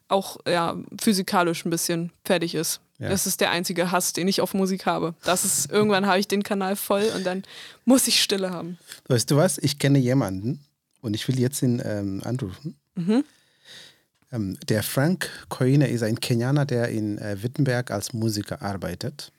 auch 0.07 0.37
ja, 0.47 0.75
physikalisch 1.01 1.65
ein 1.65 1.69
bisschen 1.69 2.11
fertig 2.25 2.53
ist. 2.53 2.81
Ja. 2.99 3.09
Das 3.09 3.25
ist 3.25 3.41
der 3.41 3.51
einzige 3.51 3.91
Hass, 3.91 4.13
den 4.13 4.27
ich 4.27 4.41
auf 4.41 4.53
Musik 4.53 4.85
habe. 4.85 5.15
Das 5.23 5.45
ist, 5.45 5.71
irgendwann 5.71 6.05
habe 6.05 6.19
ich 6.19 6.27
den 6.27 6.43
Kanal 6.43 6.75
voll 6.75 7.11
und 7.15 7.25
dann 7.25 7.43
muss 7.85 8.07
ich 8.07 8.21
Stille 8.21 8.51
haben. 8.51 8.77
Weißt 9.07 9.31
du 9.31 9.37
was? 9.37 9.57
Ich 9.57 9.79
kenne 9.79 9.99
jemanden 9.99 10.59
und 11.01 11.13
ich 11.15 11.27
will 11.27 11.39
jetzt 11.39 11.61
ihn 11.61 11.81
ähm, 11.83 12.21
anrufen. 12.23 12.75
Ähm, 14.31 14.57
der 14.67 14.83
Frank 14.83 15.29
Koine 15.49 15.89
ist 15.89 16.03
ein 16.03 16.19
Kenianer, 16.19 16.65
der 16.65 16.89
in 16.89 17.17
äh, 17.17 17.41
Wittenberg 17.41 17.91
als 17.91 18.13
Musiker 18.13 18.61
arbeitet. 18.61 19.31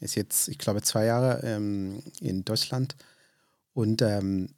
Ist 0.00 0.14
jetzt, 0.14 0.48
ich 0.48 0.58
glaube, 0.58 0.82
zwei 0.82 1.06
Jahre 1.06 1.40
ähm, 1.42 2.02
in 2.20 2.44
Deutschland. 2.44 2.96
Und 3.72 4.02
ähm, 4.02 4.50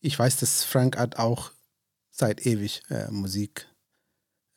ich 0.00 0.18
weiß, 0.18 0.36
dass 0.36 0.64
Frank 0.64 0.98
hat 0.98 1.16
auch 1.18 1.52
seit 2.10 2.44
ewig 2.46 2.82
äh, 2.90 3.10
Musik 3.10 3.68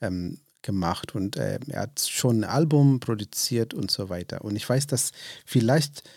ähm, 0.01 0.39
gemacht 0.61 1.13
und 1.13 1.37
äh, 1.37 1.59
er 1.67 1.81
hat 1.81 1.99
schon 1.99 2.41
ein 2.41 2.49
Album 2.49 2.99
produziert 2.99 3.73
und 3.75 3.91
so 3.91 4.09
weiter. 4.09 4.43
Und 4.43 4.55
ich 4.55 4.67
weiß, 4.67 4.87
dass 4.87 5.11
vielleicht 5.45 6.09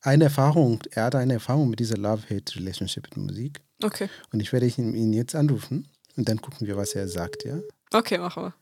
eine 0.00 0.24
Erfahrung, 0.24 0.82
er 0.90 1.04
hat 1.04 1.14
eine 1.14 1.34
Erfahrung 1.34 1.68
mit 1.68 1.78
dieser 1.78 1.98
Love-Hate-Relationship 1.98 3.04
mit 3.14 3.16
Musik. 3.18 3.60
Okay. 3.82 4.08
Und 4.32 4.40
ich 4.40 4.52
werde 4.52 4.66
ihn, 4.66 4.94
ihn 4.94 5.12
jetzt 5.12 5.34
anrufen 5.34 5.86
und 6.16 6.28
dann 6.28 6.40
gucken 6.40 6.66
wir, 6.66 6.76
was 6.76 6.94
er 6.94 7.08
sagt, 7.08 7.44
ja? 7.44 7.60
Okay, 7.92 8.18
machen 8.18 8.44
wir. 8.44 8.54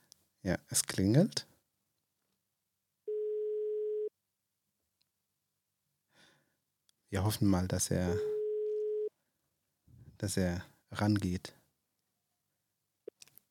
Ja, 0.52 0.58
es 0.68 0.82
klingelt. 0.84 1.46
Wir 7.10 7.24
hoffen 7.24 7.48
mal, 7.48 7.66
dass 7.66 7.90
er, 7.90 8.16
dass 10.18 10.36
er 10.36 10.64
rangeht. 10.92 11.52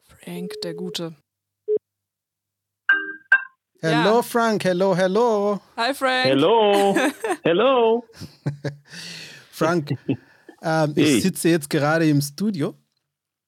Frank, 0.04 0.54
der 0.64 0.74
Gute. 0.74 1.16
Hello, 3.82 4.16
Ja. 4.18 4.22
Frank. 4.24 4.64
Hello, 4.64 4.96
hello. 4.96 5.60
Hi, 5.78 5.94
Frank. 5.94 6.26
Hello, 6.26 6.96
hello. 7.44 8.06
Frank, 9.52 9.92
ähm, 10.62 10.94
ich 10.96 11.22
sitze 11.24 11.50
jetzt 11.50 11.70
gerade 11.70 12.08
im 12.10 12.22
Studio 12.22 12.76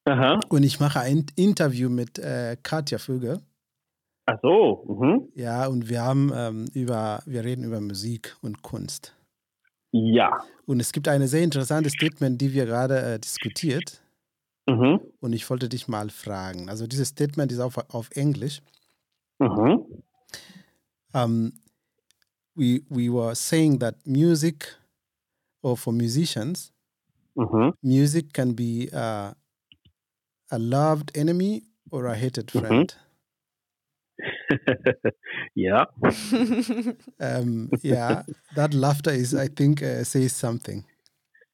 Aha, 0.05 0.39
und 0.49 0.63
ich 0.63 0.79
mache 0.79 0.99
ein 0.99 1.25
Interview 1.35 1.89
mit 1.89 2.17
äh, 2.17 2.57
Katja 2.61 2.97
Vögel. 2.97 3.39
Ach 4.25 4.37
so. 4.41 4.85
Mhm. 4.87 5.29
Ja, 5.35 5.67
und 5.67 5.89
wir 5.89 6.01
haben 6.01 6.31
ähm, 6.33 6.65
über, 6.73 7.21
wir 7.25 7.43
reden 7.43 7.63
über 7.63 7.81
Musik 7.81 8.35
und 8.41 8.61
Kunst. 8.61 9.15
Ja. 9.91 10.39
Und 10.65 10.79
es 10.79 10.91
gibt 10.91 11.07
eine 11.07 11.27
sehr 11.27 11.43
interessante 11.43 11.89
Statement, 11.89 12.39
die 12.41 12.53
wir 12.53 12.65
gerade 12.65 13.01
äh, 13.01 13.19
diskutiert. 13.19 14.01
Mhm. 14.67 15.01
Und 15.19 15.33
ich 15.33 15.49
wollte 15.49 15.69
dich 15.69 15.87
mal 15.87 16.09
fragen. 16.09 16.69
Also 16.69 16.87
dieses 16.87 17.09
Statement 17.09 17.51
ist 17.51 17.59
auf, 17.59 17.77
auf 17.93 18.09
Englisch. 18.11 18.61
Mhm. 19.39 19.85
Um, 21.13 21.51
we 22.55 22.81
we 22.89 23.09
were 23.11 23.35
saying 23.35 23.79
that 23.79 23.95
music, 24.05 24.77
or 25.61 25.75
for 25.75 25.91
musicians, 25.93 26.71
Mhm. 27.35 27.73
music 27.81 28.33
can 28.33 28.55
be 28.55 28.89
uh, 28.93 29.33
a 30.51 30.59
loved 30.59 31.11
enemy 31.17 31.61
or 31.91 32.05
a 32.05 32.15
hated 32.15 32.47
Mhm. 32.47 32.59
friend. 32.59 32.93
ja. 35.55 35.85
Um, 37.19 37.69
yeah, 37.83 38.23
that 38.55 38.73
laughter 38.73 39.11
is, 39.11 39.33
I 39.33 39.47
think, 39.47 39.81
uh, 39.81 40.03
says 40.03 40.33
something. 40.33 40.83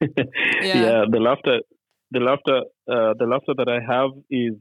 yeah. 0.00 0.74
yeah. 0.82 1.04
The 1.10 1.18
laughter, 1.20 1.60
the 2.10 2.20
laughter, 2.20 2.62
uh, 2.90 3.14
the 3.18 3.26
laughter 3.26 3.54
that 3.56 3.68
I 3.68 3.80
have 3.92 4.10
is, 4.30 4.54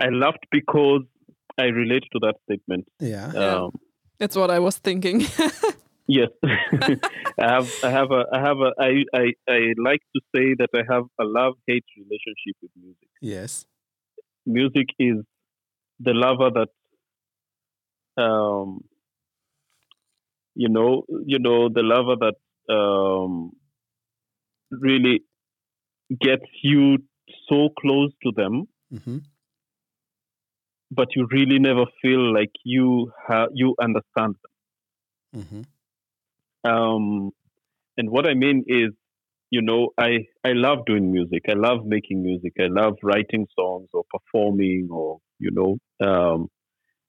I 0.00 0.08
laughed 0.10 0.46
because 0.50 1.02
I 1.58 1.64
relate 1.66 2.04
to 2.12 2.18
that 2.20 2.34
statement. 2.44 2.86
Yeah. 3.00 3.32
Yeah. 3.34 3.64
Um, 3.64 3.70
That's 4.18 4.36
what 4.36 4.50
I 4.50 4.58
was 4.58 4.78
thinking. 4.78 5.22
Yes, 6.06 6.28
I 6.44 6.98
have, 7.38 7.68
I 7.82 7.90
have 7.90 8.10
a, 8.10 8.24
I 8.32 8.40
have 8.40 8.58
a, 8.58 8.72
I, 8.78 9.04
I, 9.14 9.32
I 9.48 9.58
like 9.78 10.00
to 10.14 10.20
say 10.34 10.54
that 10.58 10.70
I 10.74 10.82
have 10.92 11.04
a 11.20 11.24
love-hate 11.24 11.84
relationship 11.96 12.56
with 12.62 12.70
music. 12.80 13.08
Yes. 13.20 13.66
Music 14.46 14.86
is 14.98 15.16
the 16.00 16.12
lover 16.12 16.50
that, 18.16 18.22
um, 18.22 18.80
you 20.54 20.68
know, 20.68 21.04
you 21.26 21.38
know, 21.38 21.68
the 21.68 21.82
lover 21.82 22.16
that 22.16 22.74
um, 22.74 23.52
really 24.70 25.22
gets 26.20 26.44
you 26.62 26.98
so 27.48 27.68
close 27.80 28.12
to 28.22 28.32
them 28.36 28.66
hmm 28.90 29.18
but 30.90 31.08
you 31.16 31.26
really 31.32 31.58
never 31.58 31.86
feel 32.00 32.32
like 32.32 32.52
you 32.62 33.10
ha- 33.26 33.48
you 33.52 33.74
understand 33.80 34.36
them. 34.42 35.42
Um, 36.64 37.30
and 37.96 38.10
what 38.10 38.26
I 38.26 38.34
mean 38.34 38.64
is, 38.66 38.90
you 39.50 39.62
know, 39.62 39.90
I 39.98 40.26
I 40.44 40.52
love 40.52 40.86
doing 40.86 41.12
music. 41.12 41.44
I 41.48 41.54
love 41.54 41.86
making 41.86 42.22
music. 42.22 42.54
I 42.60 42.66
love 42.68 42.94
writing 43.02 43.46
songs 43.58 43.88
or 43.92 44.04
performing 44.10 44.88
or 44.90 45.18
you 45.38 45.50
know, 45.52 45.78
um, 46.06 46.48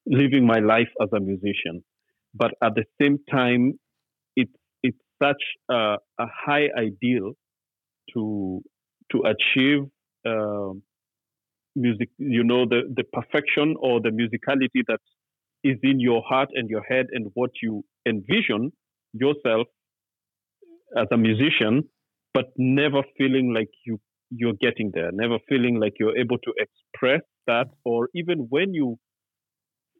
living 0.05 0.45
my 0.45 0.59
life 0.59 0.89
as 1.01 1.09
a 1.13 1.19
musician. 1.19 1.83
But 2.33 2.53
at 2.63 2.75
the 2.75 2.85
same 3.01 3.19
time, 3.31 3.73
it's 4.35 4.51
it's 4.83 4.97
such 5.21 5.43
a, 5.69 5.97
a 6.19 6.27
high 6.45 6.69
ideal 6.77 7.33
to 8.13 8.61
to 9.11 9.23
achieve. 9.25 9.85
Um, 10.25 10.83
music, 11.75 12.09
you 12.17 12.43
know, 12.43 12.65
the, 12.65 12.81
the 12.95 13.03
perfection 13.03 13.75
or 13.79 13.99
the 14.01 14.09
musicality 14.09 14.83
that 14.87 14.99
is 15.63 15.77
in 15.83 15.99
your 15.99 16.21
heart 16.27 16.49
and 16.53 16.69
your 16.69 16.83
head 16.83 17.07
and 17.11 17.27
what 17.33 17.51
you 17.61 17.83
envision 18.07 18.71
yourself 19.15 19.67
as 20.97 21.07
a 21.11 21.17
musician, 21.17 21.83
but 22.33 22.45
never 22.57 23.01
feeling 23.17 23.53
like 23.53 23.69
you 23.85 23.99
you're 24.31 24.59
getting 24.59 24.91
there, 24.93 25.11
never 25.11 25.37
feeling 25.47 25.79
like 25.79 25.93
you're 25.99 26.17
able 26.17 26.37
to 26.39 26.51
express 26.57 27.21
that, 27.47 27.67
or 27.83 28.09
even 28.13 28.47
when 28.49 28.73
you 28.73 28.97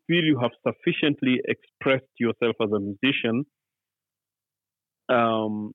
feel 0.07 0.23
you 0.23 0.39
have 0.41 0.51
sufficiently 0.67 1.39
expressed 1.45 2.11
yourself 2.19 2.55
as 2.61 2.69
a 2.71 2.79
musician, 2.79 3.45
um, 5.09 5.73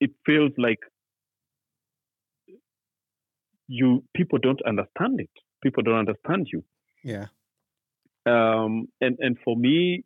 it 0.00 0.10
feels 0.26 0.52
like 0.58 0.78
you 3.66 4.04
people 4.14 4.38
don't 4.38 4.60
understand 4.66 5.20
it. 5.20 5.30
People 5.62 5.82
don't 5.82 5.98
understand 5.98 6.46
you. 6.52 6.62
Yeah. 7.02 7.26
Um, 8.26 8.88
and 9.00 9.16
and 9.20 9.36
for 9.44 9.56
me, 9.56 10.04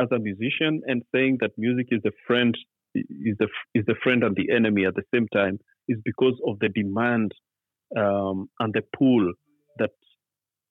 as 0.00 0.08
a 0.12 0.18
musician, 0.18 0.82
and 0.86 1.02
saying 1.14 1.38
that 1.40 1.50
music 1.56 1.88
is 1.90 2.00
the 2.02 2.12
friend 2.26 2.54
is 2.94 3.36
the 3.38 3.48
is 3.74 3.84
the 3.86 3.96
friend 4.02 4.22
and 4.22 4.36
the 4.36 4.50
enemy 4.54 4.84
at 4.86 4.94
the 4.94 5.02
same 5.14 5.26
time 5.32 5.58
is 5.88 5.98
because 6.04 6.40
of 6.46 6.58
the 6.60 6.68
demand 6.68 7.32
um, 7.96 8.48
and 8.60 8.72
the 8.72 8.82
pull 8.98 9.32
that 9.78 9.90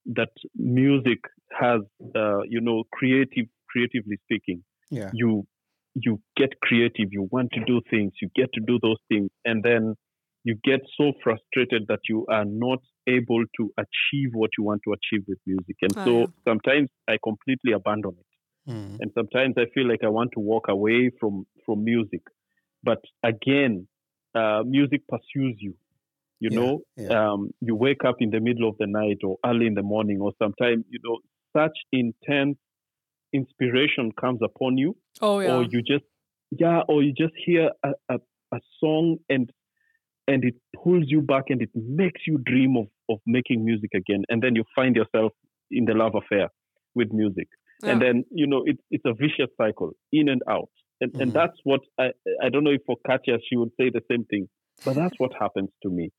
that 0.06 0.30
music 0.56 1.20
has. 1.52 1.82
Uh, 2.16 2.42
you 2.48 2.62
know, 2.62 2.84
creative 2.92 3.46
creatively 3.70 4.18
speaking, 4.26 4.64
Yeah. 4.92 5.10
you 5.14 5.46
you 5.96 6.20
get 6.36 6.50
creative. 6.62 7.10
You 7.12 7.28
want 7.32 7.52
to 7.54 7.64
do 7.66 7.82
things. 7.90 8.14
You 8.22 8.30
get 8.36 8.50
to 8.54 8.62
do 8.62 8.80
those 8.82 9.02
things, 9.10 9.30
and 9.46 9.64
then 9.64 9.96
you 10.44 10.56
get 10.64 10.82
so 10.98 11.14
frustrated 11.24 11.86
that 11.88 12.00
you 12.10 12.26
are 12.30 12.46
not 12.46 12.80
able 13.08 13.44
to 13.58 13.72
achieve 13.78 14.30
what 14.34 14.50
you 14.58 14.64
want 14.66 14.82
to 14.86 14.94
achieve 14.94 15.24
with 15.28 15.38
music. 15.46 15.78
And 15.82 15.94
Ah, 15.98 16.04
so 16.06 16.12
yeah. 16.20 16.26
sometimes 16.48 16.90
I 17.08 17.18
completely 17.24 17.72
abandon 17.74 18.16
it. 18.20 18.26
Mm. 18.68 19.00
And 19.00 19.12
sometimes 19.16 19.56
I 19.58 19.66
feel 19.74 19.88
like 19.88 20.04
I 20.04 20.10
want 20.10 20.32
to 20.34 20.40
walk 20.40 20.68
away 20.70 21.12
from, 21.20 21.46
from 21.66 21.84
music. 21.84 22.22
But 22.84 23.00
again, 23.24 23.88
uh, 24.36 24.64
music 24.66 25.02
pursues 25.08 25.56
you. 25.60 25.76
You 26.40 26.50
Yeah, 26.50 26.60
know, 26.60 26.82
yeah. 26.98 27.16
um, 27.34 27.52
you 27.62 27.76
wake 27.76 28.04
up 28.06 28.18
in 28.20 28.30
the 28.32 28.40
middle 28.42 28.70
of 28.70 28.78
the 28.78 28.88
night 28.88 29.20
or 29.24 29.38
early 29.46 29.68
in 29.68 29.76
the 29.76 29.84
morning, 29.84 30.20
or 30.22 30.34
sometimes, 30.42 30.86
you 30.90 31.00
know, 31.04 31.20
such 31.56 31.78
intense 31.92 32.58
inspiration 33.34 34.12
comes 34.20 34.40
upon 34.44 34.78
you 34.78 34.96
oh 35.22 35.40
yeah. 35.40 35.50
or 35.56 35.64
you 35.64 35.82
just 35.82 36.06
yeah 36.52 36.82
or 36.88 37.02
you 37.02 37.14
just 37.14 37.34
hear 37.46 37.72
a, 37.84 37.90
a, 38.10 38.18
a 38.54 38.60
song 38.80 39.18
and 39.30 39.52
and 40.28 40.44
it 40.46 40.56
pulls 40.84 41.06
you 41.08 41.22
back 41.22 41.46
and 41.50 41.62
it 41.62 41.70
makes 41.76 42.22
you 42.28 42.38
dream 42.46 42.78
of, 42.78 42.88
of 43.10 43.20
making 43.26 43.66
music 43.66 43.92
again 43.96 44.24
and 44.30 44.42
then 44.44 44.56
you 44.56 44.64
find 44.76 44.96
yourself 44.96 45.34
in 45.72 45.86
the 45.86 45.94
love 45.94 46.14
affair 46.16 46.50
with 46.96 47.12
music 47.12 47.48
and 47.86 48.02
then 48.02 48.24
you 48.32 48.48
know 48.48 48.64
it, 48.66 48.78
it's 48.92 49.04
a 49.06 49.14
vicious 49.14 49.52
cycle 49.58 49.92
in 50.12 50.30
and 50.30 50.42
out 50.50 50.70
and, 51.02 51.12
Mhm. 51.14 51.22
and 51.22 51.34
that's 51.34 51.58
what 51.64 51.82
I, 52.00 52.12
I 52.42 52.50
don't 52.50 52.64
know 52.64 52.72
if 52.72 52.82
for 52.86 52.98
Katya 53.06 53.38
she 53.48 53.58
would 53.58 53.72
say 53.80 53.90
the 53.90 54.02
same 54.10 54.26
thing 54.26 54.48
but 54.86 54.96
that's 54.96 55.16
what 55.18 55.32
happens 55.40 55.70
to 55.84 55.90
me 55.90 56.12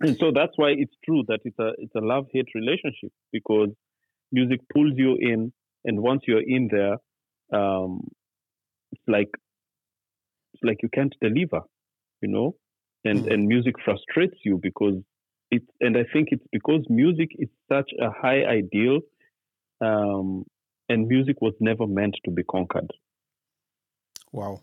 and 0.00 0.16
so 0.20 0.30
that's 0.34 0.52
why 0.56 0.70
it's 0.70 0.94
true 1.04 1.24
that 1.28 1.40
it's 1.44 1.58
a 1.58 1.72
it's 1.78 1.94
a 1.94 2.00
love 2.00 2.26
hate 2.32 2.48
relationship 2.54 3.12
because 3.32 3.70
music 4.32 4.60
pulls 4.72 4.92
you 4.96 5.16
in 5.20 5.52
and 5.84 6.00
once 6.02 6.22
you're 6.26 6.42
in 6.46 6.68
there 6.70 6.96
um, 7.58 8.00
it's 8.92 9.02
like 9.08 9.30
it's 10.54 10.62
like 10.62 10.78
you 10.82 10.88
can't 10.92 11.14
deliver, 11.20 11.60
you 12.20 12.28
know, 12.28 12.56
and 13.04 13.26
Mhm. 13.26 13.32
and 13.32 13.46
music 13.46 13.74
frustrates 13.84 14.36
you 14.44 14.58
because 14.62 14.96
it's 15.50 15.66
and 15.80 15.96
I 15.96 16.04
think 16.12 16.28
it's 16.30 16.44
because 16.52 16.84
music 16.88 17.30
is 17.38 17.48
such 17.72 17.90
a 18.00 18.10
high 18.10 18.44
ideal, 18.44 19.00
um, 19.80 20.44
and 20.88 21.06
music 21.08 21.40
was 21.40 21.54
never 21.60 21.86
meant 21.86 22.16
to 22.24 22.30
be 22.30 22.42
conquered. 22.44 22.90
Wow. 24.32 24.60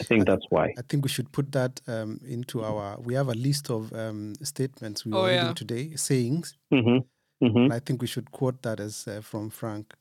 I 0.00 0.04
think 0.04 0.26
that's 0.26 0.44
why. 0.50 0.74
I 0.76 0.82
think 0.88 1.04
we 1.04 1.08
should 1.08 1.30
put 1.30 1.52
that 1.52 1.80
um, 1.86 2.20
into 2.26 2.64
our. 2.64 2.98
We 3.00 3.14
have 3.14 3.28
a 3.28 3.34
list 3.34 3.70
of 3.70 3.92
um, 3.92 4.34
statements 4.42 5.04
we 5.04 5.12
Oh, 5.12 5.22
were 5.22 5.28
reading 5.28 5.46
yeah. 5.46 5.52
today, 5.52 5.90
sayings. 5.96 6.54
hmm 6.70 6.98
hmm 7.40 7.56
And 7.56 7.72
I 7.72 7.78
think 7.78 8.00
we 8.00 8.08
should 8.08 8.30
quote 8.32 8.62
that 8.62 8.80
as 8.80 9.06
uh, 9.06 9.20
from 9.22 9.50
Frank. 9.50 9.94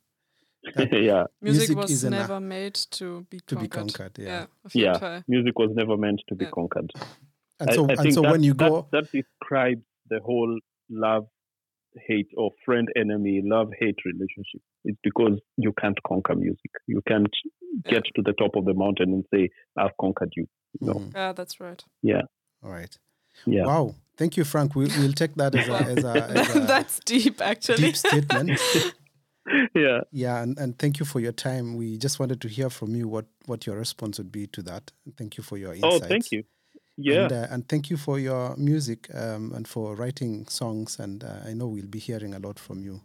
Yeah, 0.92 1.26
Music, 1.42 1.70
music 1.70 1.78
was 1.78 1.92
is 1.92 2.04
an- 2.06 2.12
never 2.12 2.40
made 2.40 2.74
to 2.92 3.22
be 3.30 3.40
to 3.46 3.56
be 3.56 3.68
conquered. 3.68 3.94
conquered. 4.16 4.26
Yeah. 4.26 4.46
yeah. 4.74 5.22
Music 5.28 5.60
was 5.60 5.70
never 5.76 5.96
meant 5.98 6.22
to 6.30 6.34
be 6.36 6.46
Yeah. 6.46 6.52
conquered. 6.52 6.92
And 7.60 7.72
so, 7.74 7.86
I 7.86 7.90
and 7.92 8.00
think 8.00 8.14
so 8.16 8.22
that- 8.24 8.32
when 8.32 8.42
you 8.42 8.54
that- 8.56 8.70
go, 8.70 8.88
that 8.92 9.12
describes 9.12 9.84
the 10.10 10.20
whole 10.22 10.60
love 10.90 11.28
hate 12.08 12.28
or 12.38 12.52
friend 12.66 12.88
enemy 12.96 13.42
love 13.44 13.70
hate 13.80 13.98
relationship 14.06 14.62
it's 14.84 14.98
because 15.04 15.40
you 15.58 15.74
can't 15.80 15.98
conquer 16.08 16.36
music 16.36 16.72
you 16.88 17.02
can't 17.08 17.30
get 17.90 18.04
to 18.16 18.22
the 18.24 18.34
top 18.34 18.56
of 18.56 18.66
the 18.66 18.74
mountain 18.74 19.14
and 19.14 19.26
say 19.34 19.50
i've 19.78 19.96
conquered 20.00 20.32
you 20.36 20.46
no 20.82 20.94
Mhm. 20.94 21.14
Yeah, 21.14 21.34
that's 21.34 21.60
right. 21.60 21.84
Yeah. 22.02 22.22
All 22.64 22.72
right. 22.72 22.98
yeah 23.46 23.66
Wow. 23.66 23.96
Thank 24.18 24.38
you, 24.38 24.46
Frank. 24.46 24.76
We, 24.76 24.86
we'll 24.98 25.12
take 25.12 25.36
that 25.36 25.56
as 25.56 25.68
a, 25.68 25.74
as 25.74 26.04
a, 26.04 26.28
as 26.30 26.50
a 26.56 26.60
that's 26.68 27.00
deep, 27.02 27.42
actually. 27.42 27.78
deep 27.78 27.96
statement. 27.98 28.60
yeah 29.76 30.02
Yeah, 30.12 30.42
and, 30.42 30.58
and 30.58 30.78
thank 30.80 31.00
you 31.00 31.06
for 31.06 31.20
your 31.20 31.34
time. 31.34 31.76
We 31.76 31.98
just 31.98 32.20
wanted 32.20 32.40
to 32.42 32.48
hear 32.48 32.70
from 32.70 32.96
you 32.96 33.08
what, 33.08 33.26
what 33.46 33.66
your 33.68 33.78
response 33.78 34.18
would 34.18 34.32
be 34.32 34.48
to 34.48 34.62
that. 34.64 34.92
Thank 35.18 35.38
you 35.38 35.44
for 35.44 35.58
your 35.58 35.74
insights 35.74 35.96
oh 36.04 36.08
thank 36.08 36.32
you 36.32 36.44
yeah 36.98 37.24
And, 37.24 37.32
uh, 37.32 37.48
and 37.52 37.68
thank 37.68 37.90
you 37.90 37.98
for 37.98 38.20
your 38.20 38.56
music 38.58 39.08
um, 39.14 39.52
and 39.56 39.68
for 39.68 39.96
writing 39.96 40.48
songs. 40.48 41.00
And 41.00 41.24
uh, 41.24 41.40
I 41.50 41.54
know 41.54 41.68
we'll 41.68 41.88
be 41.88 42.00
hearing 42.00 42.34
a 42.34 42.40
lot 42.40 42.60
from 42.60 42.80
you. 42.82 43.02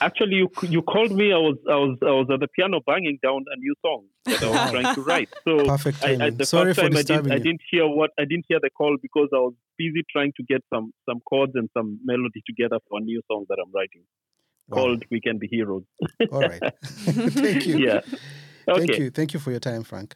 actually 0.00 0.36
you 0.36 0.48
you 0.74 0.82
called 0.82 1.10
me 1.20 1.26
i 1.32 1.36
was 1.48 1.56
i 1.68 1.74
was 1.84 1.96
i 2.02 2.14
was 2.20 2.28
at 2.34 2.38
the 2.40 2.48
piano 2.56 2.78
banging 2.86 3.18
down 3.26 3.40
a 3.54 3.56
new 3.64 3.74
song 3.84 4.02
that 4.26 4.42
i 4.42 4.48
was 4.48 4.70
trying 4.74 4.94
to 4.94 5.02
write 5.02 5.30
so 5.46 5.52
Perfect 5.64 5.98
I, 6.04 6.10
I, 6.10 6.16
timing. 6.16 6.36
the 6.36 6.44
Sorry 6.44 6.74
first 6.74 6.80
for 6.80 6.82
time 6.82 6.96
I, 6.96 7.02
did, 7.02 7.06
disturbing 7.08 7.32
I 7.32 7.36
you. 7.36 7.44
didn't 7.46 7.62
hear 7.70 7.86
what 7.88 8.10
I 8.18 8.24
didn't 8.30 8.46
hear 8.48 8.60
the 8.66 8.70
call 8.70 8.96
because 9.06 9.28
I 9.32 9.38
was 9.46 9.54
busy 9.78 10.02
trying 10.14 10.32
to 10.38 10.42
get 10.52 10.62
some 10.72 10.92
some 11.08 11.20
chords 11.30 11.52
and 11.60 11.68
some 11.76 11.98
melody 12.04 12.42
together 12.50 12.78
for 12.88 12.98
a 13.00 13.02
new 13.10 13.20
song 13.28 13.46
that 13.48 13.58
I'm 13.62 13.72
writing. 13.78 14.04
wow. 14.68 14.76
called 14.76 15.04
We 15.10 15.20
Can 15.26 15.38
Be 15.38 15.48
Heroes. 15.48 15.84
All 16.32 16.44
right. 16.52 16.62
Thank 17.44 17.66
you. 17.66 17.76
Yeah. 17.88 18.00
Okay. 18.68 18.78
Thank 18.86 18.98
you. 18.98 19.10
Thank 19.10 19.34
you 19.34 19.40
for 19.40 19.50
your 19.50 19.60
time, 19.70 19.82
Frank. 19.84 20.14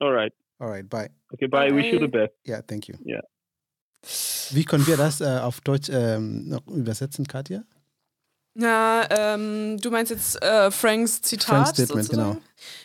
All 0.00 0.12
right. 0.12 0.32
All 0.58 0.68
right. 0.68 0.88
Bye. 0.88 1.10
Okay, 1.32 1.46
bye. 1.46 1.70
bye. 1.70 1.76
Wish 1.76 1.92
you 1.92 1.98
the 1.98 2.08
best. 2.08 2.32
Ja, 2.44 2.62
thank 2.62 2.88
you. 2.88 2.96
Ja. 3.04 3.20
Wie 4.50 4.64
können 4.64 4.86
wir 4.86 4.96
das 4.96 5.20
äh, 5.20 5.40
auf 5.40 5.60
Deutsch 5.60 5.88
ähm, 5.90 6.48
noch 6.48 6.66
übersetzen, 6.68 7.26
Katja? 7.26 7.64
Na, 8.58 9.06
ähm, 9.10 9.76
du 9.80 9.90
meinst 9.90 10.10
jetzt 10.10 10.42
äh, 10.42 10.70
Franks 10.70 11.20
Zitat? 11.20 11.46
Franks 11.48 11.70
Statement, 11.70 12.06
sozusagen? 12.06 12.30
genau. 12.32 12.42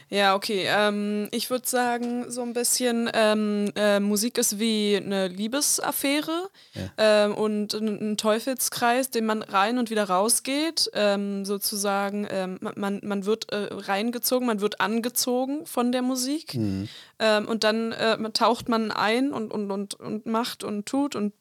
Ja, 0.10 0.36
okay. 0.36 0.66
Ähm, 0.68 1.30
ich 1.32 1.50
würde 1.50 1.66
sagen, 1.66 2.30
so 2.30 2.42
ein 2.42 2.52
bisschen, 2.52 3.10
ähm, 3.14 3.72
äh, 3.78 4.02
Musik 4.02 4.38
ist 4.38 4.60
wie 4.60 4.98
eine 4.98 5.30
Liebesaffäre 5.30 6.50
Ja. 6.74 6.82
ähm, 6.98 7.34
und 7.36 7.74
ein, 7.74 8.12
ein 8.12 8.18
Teufelskreis, 8.18 9.10
den 9.12 9.26
man 9.26 9.42
rein 9.42 9.78
und 9.78 9.90
wieder 9.90 10.04
rausgeht. 10.04 10.92
Ähm, 10.94 11.46
sozusagen, 11.46 12.28
ähm, 12.30 12.58
man- 12.76 13.00
man, 13.02 13.26
wird 13.26 13.54
äh, 13.54 13.70
reingezogen, 13.72 14.46
man 14.48 14.60
wird 14.60 14.82
angezogen 14.82 15.66
von 15.66 15.94
der 15.94 16.02
Musik. 16.02 16.56
Mhm. 16.56 16.90
Ähm, 17.20 17.48
und 17.48 17.64
dann 17.64 17.94
äh, 17.94 18.18
taucht 18.32 18.68
man 18.68 18.92
ein 18.92 19.32
und, 19.32 19.54
und, 19.54 19.72
und, 19.72 19.94
und 19.94 20.26
macht 20.26 20.66
und 20.66 20.86
tut 20.86 21.16
und 21.16 21.32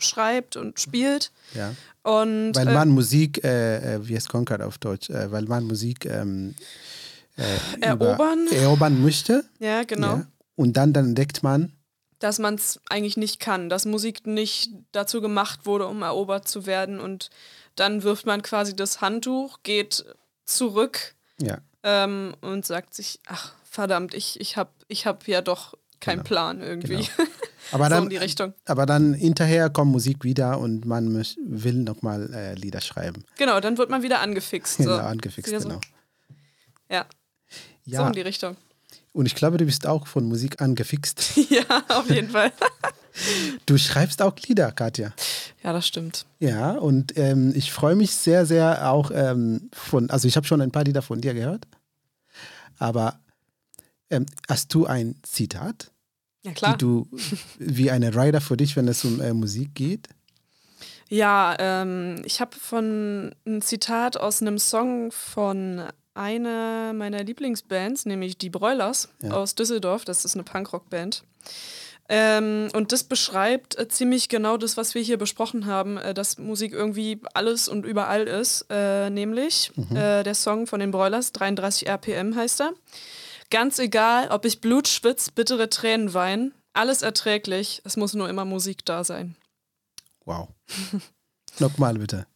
schreibt 0.00 0.56
und 0.56 0.80
spielt. 0.80 1.32
Ja. 1.54 1.74
Und 2.02 2.54
Weil 2.54 2.68
äh, 2.68 2.74
man 2.74 2.88
Musik, 2.88 3.44
äh, 3.44 3.96
äh, 3.96 4.08
wie 4.08 4.14
es 4.14 4.28
Concord 4.28 4.62
auf 4.62 4.78
Deutsch, 4.78 5.10
äh, 5.10 5.30
weil 5.30 5.44
man 5.44 5.64
Musik 5.64 6.06
ähm, 6.06 6.54
äh, 7.36 7.80
Erobern? 7.80 8.46
Über, 8.46 8.56
erobern 8.56 9.02
möchte. 9.02 9.44
ja, 9.58 9.84
genau. 9.84 10.16
Ja. 10.16 10.26
Und 10.56 10.76
dann, 10.76 10.92
dann 10.92 11.08
entdeckt 11.08 11.42
man, 11.42 11.72
dass 12.20 12.38
man 12.38 12.54
es 12.54 12.78
eigentlich 12.88 13.16
nicht 13.16 13.40
kann, 13.40 13.68
dass 13.68 13.86
Musik 13.86 14.26
nicht 14.26 14.72
dazu 14.92 15.20
gemacht 15.20 15.64
wurde, 15.64 15.86
um 15.86 16.02
erobert 16.02 16.46
zu 16.46 16.66
werden. 16.66 17.00
Und 17.00 17.30
dann 17.76 18.02
wirft 18.02 18.26
man 18.26 18.42
quasi 18.42 18.76
das 18.76 19.00
Handtuch, 19.00 19.60
geht 19.62 20.04
zurück 20.44 21.14
ja, 21.40 21.58
ähm, 21.82 22.34
und 22.42 22.66
sagt 22.66 22.94
sich, 22.94 23.20
ach 23.26 23.54
verdammt, 23.64 24.14
ich, 24.14 24.38
ich 24.38 24.56
habe 24.56 24.70
ich 24.88 25.06
hab 25.06 25.26
ja 25.28 25.40
doch 25.40 25.74
keinen 26.00 26.18
Genau. 26.18 26.28
Plan 26.28 26.60
irgendwie. 26.60 26.96
Genau. 27.16 27.28
aber 27.72 27.84
so 27.84 27.90
dann, 27.90 28.02
in 28.04 28.10
die 28.10 28.16
Richtung. 28.16 28.54
aber 28.66 28.86
dann 28.86 29.14
hinterher 29.14 29.70
kommt 29.70 29.92
Musik 29.92 30.24
wieder 30.24 30.58
und 30.58 30.84
man 30.86 31.14
will 31.14 31.74
nochmal 31.74 32.32
äh, 32.34 32.54
Lieder 32.54 32.80
schreiben. 32.80 33.24
Genau, 33.38 33.60
dann 33.60 33.78
wird 33.78 33.90
man 33.90 34.02
wieder 34.02 34.20
angefixt. 34.20 34.78
So. 34.78 34.84
Genau, 34.84 34.96
angefixt, 34.98 35.50
Wieder 35.50 35.60
so. 35.60 35.68
genau. 35.68 35.80
Ja, 36.90 37.06
so 37.84 37.92
Ja, 37.92 38.06
in 38.08 38.12
die 38.14 38.20
Richtung. 38.22 38.56
und 39.12 39.26
ich 39.26 39.34
glaube, 39.34 39.58
du 39.58 39.64
bist 39.64 39.86
auch 39.86 40.06
von 40.06 40.24
Musik 40.24 40.60
angefixt. 40.60 41.36
ja, 41.50 41.62
auf 41.88 42.08
jeden 42.10 42.30
Fall. 42.36 42.52
Du 43.66 43.76
schreibst 43.76 44.22
auch 44.22 44.36
Lieder, 44.46 44.72
Katja. 44.72 45.12
Ja, 45.62 45.72
das 45.72 45.86
stimmt. 45.86 46.26
Ja, 46.38 46.72
und 46.72 47.18
ähm, 47.18 47.52
ich 47.54 47.70
freue 47.72 47.94
mich 47.96 48.12
sehr, 48.12 48.46
sehr 48.46 48.90
auch 48.90 49.10
ähm, 49.12 49.68
von, 49.72 50.08
also 50.10 50.26
ich 50.26 50.36
habe 50.36 50.46
schon 50.46 50.60
ein 50.60 50.70
paar 50.70 50.84
Lieder 50.84 51.02
von 51.02 51.20
dir 51.20 51.34
gehört, 51.34 51.66
aber 52.78 53.20
ähm, 54.10 54.26
hast 54.48 54.72
du 54.74 54.86
ein 54.86 55.16
Zitat, 55.22 55.90
Ja, 56.44 56.52
klar. 56.52 56.72
die 56.72 56.78
du 56.78 57.08
wie 57.58 57.90
eine 57.90 58.14
Rider 58.14 58.40
für 58.40 58.56
dich, 58.56 58.76
wenn 58.76 58.88
es 58.88 59.04
um 59.04 59.20
äh, 59.20 59.32
Musik 59.32 59.74
geht? 59.74 60.08
Ja, 61.08 61.56
ähm, 61.58 62.22
ich 62.24 62.40
habe 62.40 62.56
von 62.56 63.34
ein 63.46 63.62
Zitat 63.62 64.16
aus 64.16 64.40
einem 64.42 64.58
Song 64.58 65.10
von 65.10 65.82
einer 66.14 66.92
meiner 66.92 67.22
Lieblingsbands, 67.24 68.06
nämlich 68.06 68.38
die 68.38 68.50
Broilers 68.50 69.08
Ja. 69.22 69.32
aus 69.32 69.54
Düsseldorf. 69.54 70.04
Das 70.04 70.24
ist 70.24 70.34
eine 70.34 70.44
Punkrock-Band. 70.44 71.24
Ähm, 72.12 72.68
und 72.74 72.90
das 72.90 73.04
beschreibt 73.04 73.78
äh, 73.78 73.86
ziemlich 73.86 74.28
genau 74.28 74.56
das, 74.56 74.76
was 74.76 74.94
wir 74.96 75.02
hier 75.02 75.16
besprochen 75.16 75.66
haben, 75.66 75.96
äh, 75.96 76.12
dass 76.12 76.38
Musik 76.38 76.72
irgendwie 76.72 77.20
alles 77.34 77.68
und 77.68 77.86
überall 77.86 78.22
ist. 78.24 78.66
Äh, 78.68 79.10
nämlich 79.10 79.70
äh, 79.94 80.24
der 80.24 80.34
Song 80.34 80.66
von 80.66 80.80
den 80.80 80.90
Broilers, 80.90 81.30
33 81.32 81.88
RPM 81.88 82.34
heißt 82.34 82.62
er. 82.62 82.72
Ganz 83.50 83.80
egal, 83.80 84.28
ob 84.30 84.44
ich 84.44 84.60
Blut 84.60 84.86
schwitz, 84.86 85.30
bittere 85.30 85.68
Tränen 85.68 86.14
wein, 86.14 86.52
alles 86.72 87.02
erträglich, 87.02 87.82
es 87.84 87.96
muss 87.96 88.14
nur 88.14 88.28
immer 88.28 88.44
Musik 88.44 88.84
da 88.84 89.02
sein. 89.02 89.34
Wow. 90.24 90.48
Nochmal 91.58 91.94
bitte. 91.94 92.26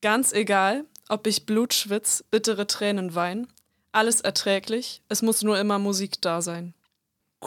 Ganz 0.00 0.32
egal, 0.32 0.86
ob 1.10 1.26
ich 1.26 1.44
Blut 1.44 1.74
schwitz, 1.74 2.24
bittere 2.30 2.66
Tränen 2.66 3.14
wein, 3.14 3.46
alles 3.92 4.22
erträglich, 4.22 5.02
es 5.10 5.20
muss 5.20 5.42
nur 5.42 5.60
immer 5.60 5.78
Musik 5.78 6.22
da 6.22 6.40
sein. 6.40 6.72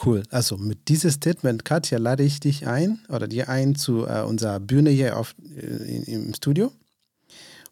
Cool. 0.06 0.22
Also 0.30 0.58
mit 0.58 0.88
diesem 0.88 1.10
Statement, 1.10 1.66
Katja, 1.66 1.98
lade 1.98 2.24
ich 2.24 2.40
dich 2.40 2.68
ein 2.68 3.04
oder 3.10 3.28
dir 3.28 3.50
ein 3.50 3.76
zu 3.76 4.06
äh, 4.06 4.22
unserer 4.22 4.60
Bühne 4.60 4.92
hier 4.92 5.18
auf, 5.18 5.36
äh, 5.56 6.04
im 6.06 6.34
Studio. 6.36 6.72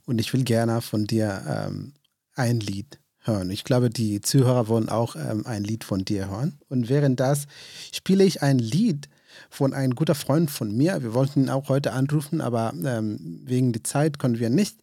Und 0.05 0.19
ich 0.19 0.33
will 0.33 0.43
gerne 0.43 0.81
von 0.81 1.05
dir 1.05 1.43
ähm, 1.47 1.93
ein 2.33 2.59
Lied 2.59 2.99
hören. 3.29 3.49
Ich 3.49 3.63
glaube, 3.63 3.89
die 3.89 4.21
Zuhörer 4.21 4.67
wollen 4.67 4.89
auch 4.89 5.15
ähm, 5.15 5.45
ein 5.45 5.63
Lied 5.63 5.83
von 5.83 6.03
dir 6.03 6.29
hören. 6.29 6.59
Und 6.69 6.89
während 6.89 7.19
das 7.19 7.45
spiele 7.91 8.23
ich 8.23 8.41
ein 8.41 8.59
Lied 8.59 9.09
von 9.49 9.73
einem 9.73 9.95
guter 9.95 10.15
Freund 10.15 10.51
von 10.51 10.75
mir. 10.75 11.01
Wir 11.01 11.13
wollten 11.13 11.43
ihn 11.43 11.49
auch 11.49 11.69
heute 11.69 11.93
anrufen, 11.93 12.41
aber 12.41 12.73
ähm, 12.83 13.41
wegen 13.45 13.71
der 13.71 13.83
Zeit 13.83 14.19
können 14.19 14.39
wir 14.39 14.49
nicht. 14.49 14.77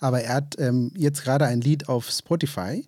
Aber 0.00 0.22
er 0.22 0.34
hat 0.34 0.56
ähm, 0.58 0.92
jetzt 0.96 1.24
gerade 1.24 1.46
ein 1.46 1.60
Lied 1.60 1.88
auf 1.88 2.10
Spotify. 2.10 2.86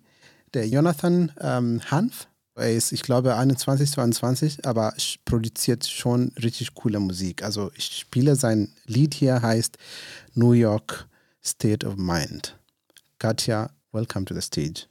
Der 0.53 0.67
Jonathan 0.67 1.31
ähm, 1.39 1.81
Hanf. 1.89 2.27
Er 2.57 2.73
ist, 2.73 2.93
ich 2.93 3.01
glaube, 3.01 3.35
21, 3.35 3.91
22, 3.91 4.65
aber 4.65 4.93
produziert 5.25 5.85
schon 5.85 6.31
richtig 6.41 6.73
coole 6.73 7.01
Musik. 7.01 7.43
Also 7.43 7.69
ich 7.75 7.97
spiele 7.97 8.37
sein 8.37 8.71
Lied 8.85 9.13
hier, 9.13 9.41
heißt 9.41 9.77
New 10.35 10.53
York 10.53 11.07
State 11.43 11.85
of 11.85 11.97
Mind. 11.97 12.57
Katja, 13.19 13.69
welcome 13.91 14.25
to 14.25 14.33
the 14.33 14.41
stage. 14.41 14.87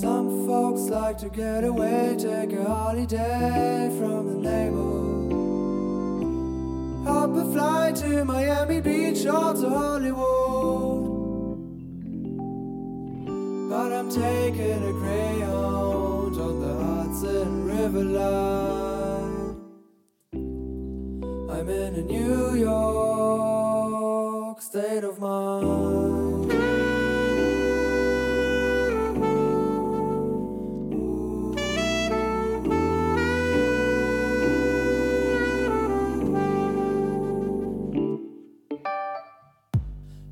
Some 0.00 0.46
folks 0.46 0.82
like 0.90 1.18
to 1.18 1.28
get 1.28 1.64
away, 1.64 2.16
take 2.18 2.52
a 2.52 2.64
holiday 2.64 3.90
from 3.98 4.26
the 4.28 4.38
neighborhood. 4.48 5.04
Hop 7.06 7.36
a 7.36 7.44
flight 7.52 7.96
to 7.96 8.24
Miami 8.24 8.80
Beach 8.80 9.26
or 9.26 9.52
to 9.54 9.68
Hollywood. 9.68 11.04
But 13.68 13.92
I'm 13.92 14.10
taking 14.10 14.82
a 14.88 14.92
crayon 15.00 16.38
on 16.38 16.60
the 16.60 16.74
Hudson 16.84 17.66
River 17.66 18.04
line. 18.04 18.93
I'm 21.64 21.70
in 21.70 21.94
a 21.94 22.02
New 22.02 22.54
York 22.56 23.80
state 24.60 25.02
of 25.02 25.18
mind. 25.18 26.52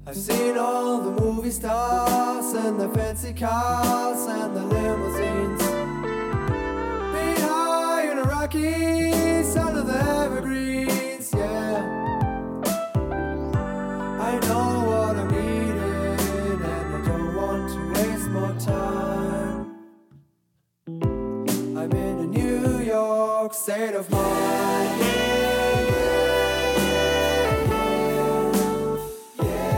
I've 0.06 0.14
seen 0.14 0.58
all 0.58 1.00
the 1.00 1.12
movie 1.12 1.50
stars 1.50 2.52
and 2.52 2.78
the 2.78 2.90
fancy 2.90 3.32
cars 3.32 4.26
and 4.26 4.54
the 4.54 4.64
limousines. 4.66 5.62
Been 5.62 7.36
high 7.40 8.10
in 8.10 8.18
the 8.18 8.24
Rockies 8.24 9.56
under 9.56 9.80
the 9.80 9.96
evergreens, 9.96 10.81
state 23.62 23.94
of 23.94 24.10
mind. 24.10 25.00
Yeah, 25.00 25.06
yeah, 25.88 26.16
yeah, 29.36 29.72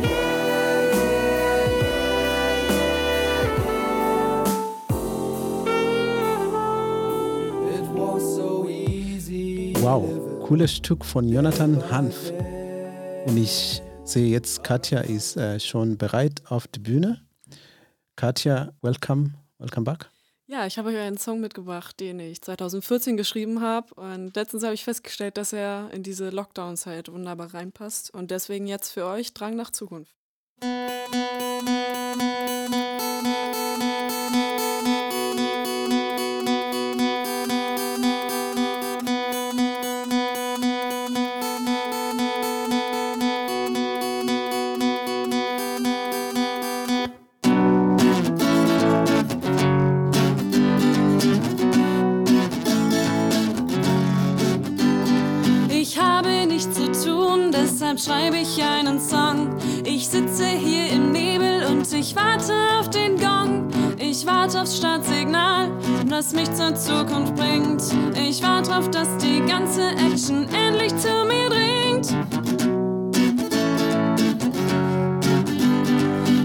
yeah. 0.00 0.38
It 7.74 7.86
was 7.88 8.22
so 8.36 8.66
easy. 8.68 9.74
Wow, 9.82 10.02
cooles 10.46 10.76
Stück 10.76 11.04
von 11.04 11.28
Jonathan 11.30 11.82
Hanf. 11.90 12.32
Und 13.28 13.36
ich 13.36 13.82
sehe 14.04 14.26
jetzt, 14.30 14.64
Katja 14.64 15.00
ist 15.00 15.36
äh, 15.36 15.60
schon 15.60 15.98
bereit 15.98 16.40
auf 16.48 16.66
der 16.66 16.80
Bühne. 16.80 17.20
Katja, 18.16 18.72
welcome, 18.80 19.34
welcome 19.58 19.84
back. 19.84 20.08
Ja, 20.46 20.66
ich 20.66 20.78
habe 20.78 20.88
euch 20.88 20.96
einen 20.96 21.18
Song 21.18 21.38
mitgebracht, 21.40 22.00
den 22.00 22.20
ich 22.20 22.40
2014 22.40 23.18
geschrieben 23.18 23.60
habe. 23.60 23.92
Und 23.96 24.34
letztens 24.34 24.62
habe 24.64 24.72
ich 24.72 24.82
festgestellt, 24.82 25.36
dass 25.36 25.52
er 25.52 25.90
in 25.92 26.02
diese 26.02 26.30
Lockdown-Zeit 26.30 27.12
wunderbar 27.12 27.52
reinpasst. 27.52 28.14
Und 28.14 28.30
deswegen 28.30 28.66
jetzt 28.66 28.92
für 28.92 29.04
euch 29.04 29.34
Drang 29.34 29.56
nach 29.56 29.72
Zukunft. 29.72 30.16
Ich 30.62 30.68
schreibe 58.08 58.38
ich 58.38 58.62
einen 58.62 58.98
Song. 58.98 59.54
Ich 59.84 60.08
sitze 60.08 60.46
hier 60.46 60.90
im 60.92 61.12
Nebel 61.12 61.64
und 61.70 61.92
ich 61.92 62.16
warte 62.16 62.54
auf 62.80 62.88
den 62.88 63.18
Gong. 63.18 63.68
Ich 63.98 64.24
warte 64.24 64.62
aufs 64.62 64.78
Startsignal, 64.78 65.70
das 66.08 66.32
mich 66.32 66.50
zur 66.54 66.74
Zukunft 66.74 67.34
bringt. 67.34 67.82
Ich 68.14 68.42
warte 68.42 68.74
auf, 68.74 68.90
dass 68.90 69.08
die 69.18 69.40
ganze 69.46 69.90
Action 69.90 70.48
endlich 70.54 70.96
zu 70.96 71.08
mir 71.26 71.50
dringt. 71.50 72.16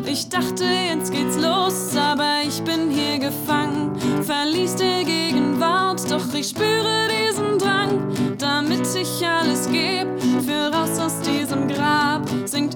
Ich 0.05 0.28
dachte, 0.28 0.66
jetzt 0.66 1.14
geht's 1.14 1.38
los, 1.38 1.95
aber 1.95 2.41
ich 2.45 2.61
bin 2.64 2.89
hier 2.89 3.20
gefangen. 3.20 3.95
Verließ 4.24 4.76
der 4.76 5.05
Gegenwart, 5.05 6.01
doch 6.11 6.34
ich 6.34 6.49
spüre 6.49 7.07
diesen 7.07 7.57
Drang. 7.57 8.11
Damit 8.38 8.86
ich 8.99 9.26
alles 9.26 9.70
geb, 9.72 10.07
für 10.45 10.76
raus 10.76 10.99
aus 10.99 11.22
diesem 11.22 11.43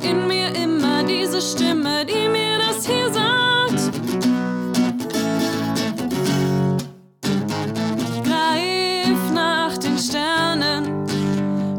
In 0.01 0.27
mir 0.27 0.53
immer 0.55 1.03
diese 1.03 1.41
Stimme, 1.41 2.05
die 2.05 2.29
mir 2.29 2.59
das 2.59 2.85
hier 2.85 3.11
sagt. 3.11 3.91
Greif 8.23 9.31
nach 9.33 9.77
den 9.77 9.97
Sternen, 9.97 11.05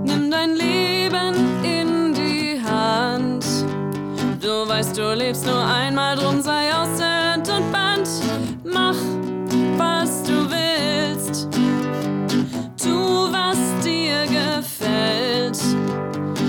nimm 0.04 0.30
dein 0.30 0.56
Leben 0.56 1.34
in 1.62 2.12
die 2.14 2.60
Hand. 2.62 3.44
Du 4.40 4.68
weißt, 4.68 4.96
du 4.98 5.14
lebst 5.14 5.46
nur 5.46 5.64
einmal, 5.64 6.17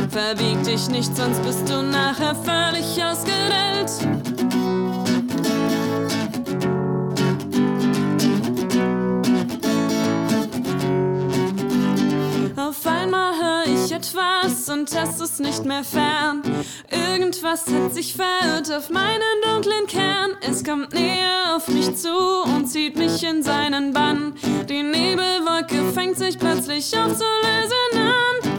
Verbieg 0.10 0.64
dich 0.64 0.90
nicht, 0.90 1.16
sonst 1.16 1.44
bist 1.44 1.70
du 1.70 1.84
nachher 1.84 2.34
völlig 2.34 3.04
ausgedellt. 3.04 3.92
Auf 12.58 12.88
einmal 12.88 13.34
höre 13.36 13.66
ich 13.68 13.92
etwas 13.92 14.68
und 14.70 14.92
es 14.92 15.22
ist 15.22 15.40
nicht 15.40 15.64
mehr 15.66 15.84
fern. 15.84 16.42
Irgendwas 16.90 17.68
hat 17.68 17.94
sich 17.94 18.16
verirrt 18.16 18.72
auf 18.72 18.90
meinen 18.90 19.22
dunklen 19.44 19.86
Kern. 19.88 20.32
Es 20.42 20.64
kommt 20.64 20.92
näher 20.94 21.56
auf 21.56 21.68
mich 21.68 21.96
zu 21.96 22.44
und 22.46 22.66
zieht 22.68 22.98
mich 22.98 23.24
in 23.24 23.44
seinen 23.44 23.94
Bann. 23.94 24.34
Die 24.68 24.82
Nebelwolke 24.82 25.92
fängt 25.94 26.18
sich 26.18 26.40
plötzlich 26.40 26.98
auf 26.98 27.16
zu 27.16 27.26
lösen 27.44 28.08
an. 28.08 28.59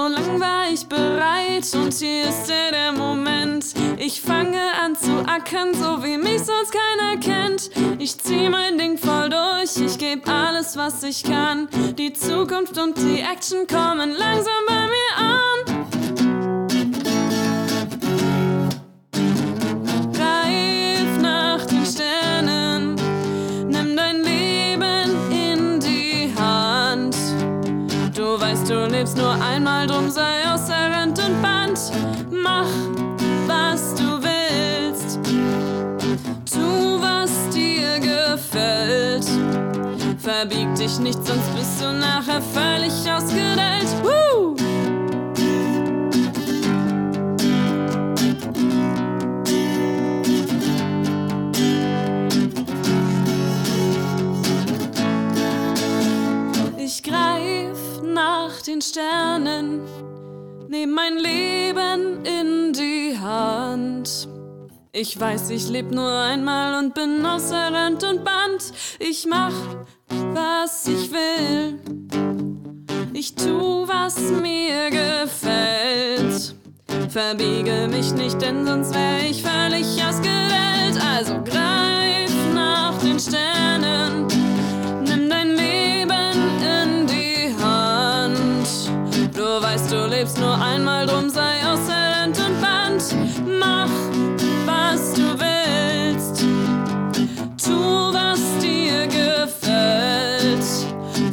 So 0.00 0.06
lang 0.06 0.40
war 0.40 0.72
ich 0.72 0.86
bereit 0.86 1.74
und 1.74 1.92
hier 1.92 2.24
ist 2.26 2.48
er 2.48 2.72
der 2.72 2.90
Moment. 2.90 3.66
Ich 3.98 4.22
fange 4.22 4.58
an 4.82 4.96
zu 4.96 5.10
ackern, 5.26 5.74
so 5.74 6.02
wie 6.02 6.16
mich 6.16 6.42
sonst 6.42 6.72
keiner 6.72 7.20
kennt. 7.20 7.70
Ich 7.98 8.16
zieh 8.18 8.48
mein 8.48 8.78
Ding 8.78 8.96
voll 8.96 9.28
durch, 9.28 9.76
ich 9.76 9.98
geb 9.98 10.26
alles, 10.26 10.74
was 10.78 11.02
ich 11.02 11.22
kann. 11.22 11.68
Die 11.98 12.14
Zukunft 12.14 12.78
und 12.78 12.96
die 12.96 13.20
Action 13.20 13.66
kommen 13.66 14.12
langsam 14.12 14.64
bei 14.66 14.86
mir 14.86 15.16
an. 15.18 15.79
Lebst 29.00 29.16
nur 29.16 29.32
einmal, 29.32 29.86
drum 29.86 30.10
sei 30.10 30.44
außer 30.46 30.74
Rand 30.92 31.18
und 31.18 31.40
Band. 31.40 31.78
Mach, 32.30 32.68
was 33.46 33.94
du 33.94 34.22
willst. 34.22 35.18
Tu, 36.44 37.00
was 37.00 37.30
dir 37.48 37.98
gefällt. 37.98 39.24
Verbieg 40.18 40.74
dich 40.74 40.98
nicht, 40.98 41.26
sonst 41.26 41.56
bist 41.56 41.80
du 41.80 41.90
nachher 41.94 42.42
völlig 42.42 42.92
ausgedellt. 43.10 43.88
Woo! 44.02 44.19
Sternen, 58.82 59.80
nehm 60.68 60.90
mein 60.92 61.18
Leben 61.18 62.24
in 62.24 62.72
die 62.72 63.18
Hand. 63.18 64.28
Ich 64.92 65.18
weiß, 65.18 65.50
ich 65.50 65.68
leb 65.68 65.90
nur 65.90 66.10
einmal 66.10 66.82
und 66.82 66.94
bin 66.94 67.24
außer 67.24 67.72
Rand 67.72 68.02
und 68.04 68.24
Band. 68.24 68.72
Ich 68.98 69.26
mach, 69.26 69.54
was 70.32 70.86
ich 70.88 71.10
will. 71.12 71.78
Ich 73.12 73.34
tu, 73.34 73.86
was 73.86 74.18
mir 74.40 74.90
gefällt. 74.90 76.54
Verbiege 77.08 77.88
mich 77.88 78.12
nicht, 78.12 78.40
denn 78.40 78.66
sonst 78.66 78.94
wär 78.94 79.30
ich 79.30 79.42
völlig 79.42 79.86
ausgewählt. 80.02 80.98
Also 81.14 81.34
greif 81.44 82.32
nach 82.54 82.98
den 82.98 83.18
Sternen. 83.18 84.39
Weißt, 89.62 89.92
du 89.92 90.06
lebst 90.06 90.38
nur 90.38 90.54
einmal, 90.60 91.06
drum 91.06 91.28
sei 91.28 91.60
außer 91.64 91.92
Rand 91.92 92.38
und 92.38 92.60
Band. 92.60 93.14
Mach, 93.46 93.90
was 94.66 95.12
du 95.12 95.38
willst. 95.38 96.40
Tu, 97.62 97.70
was 97.70 98.40
dir 98.60 99.06
gefällt. 99.06 100.64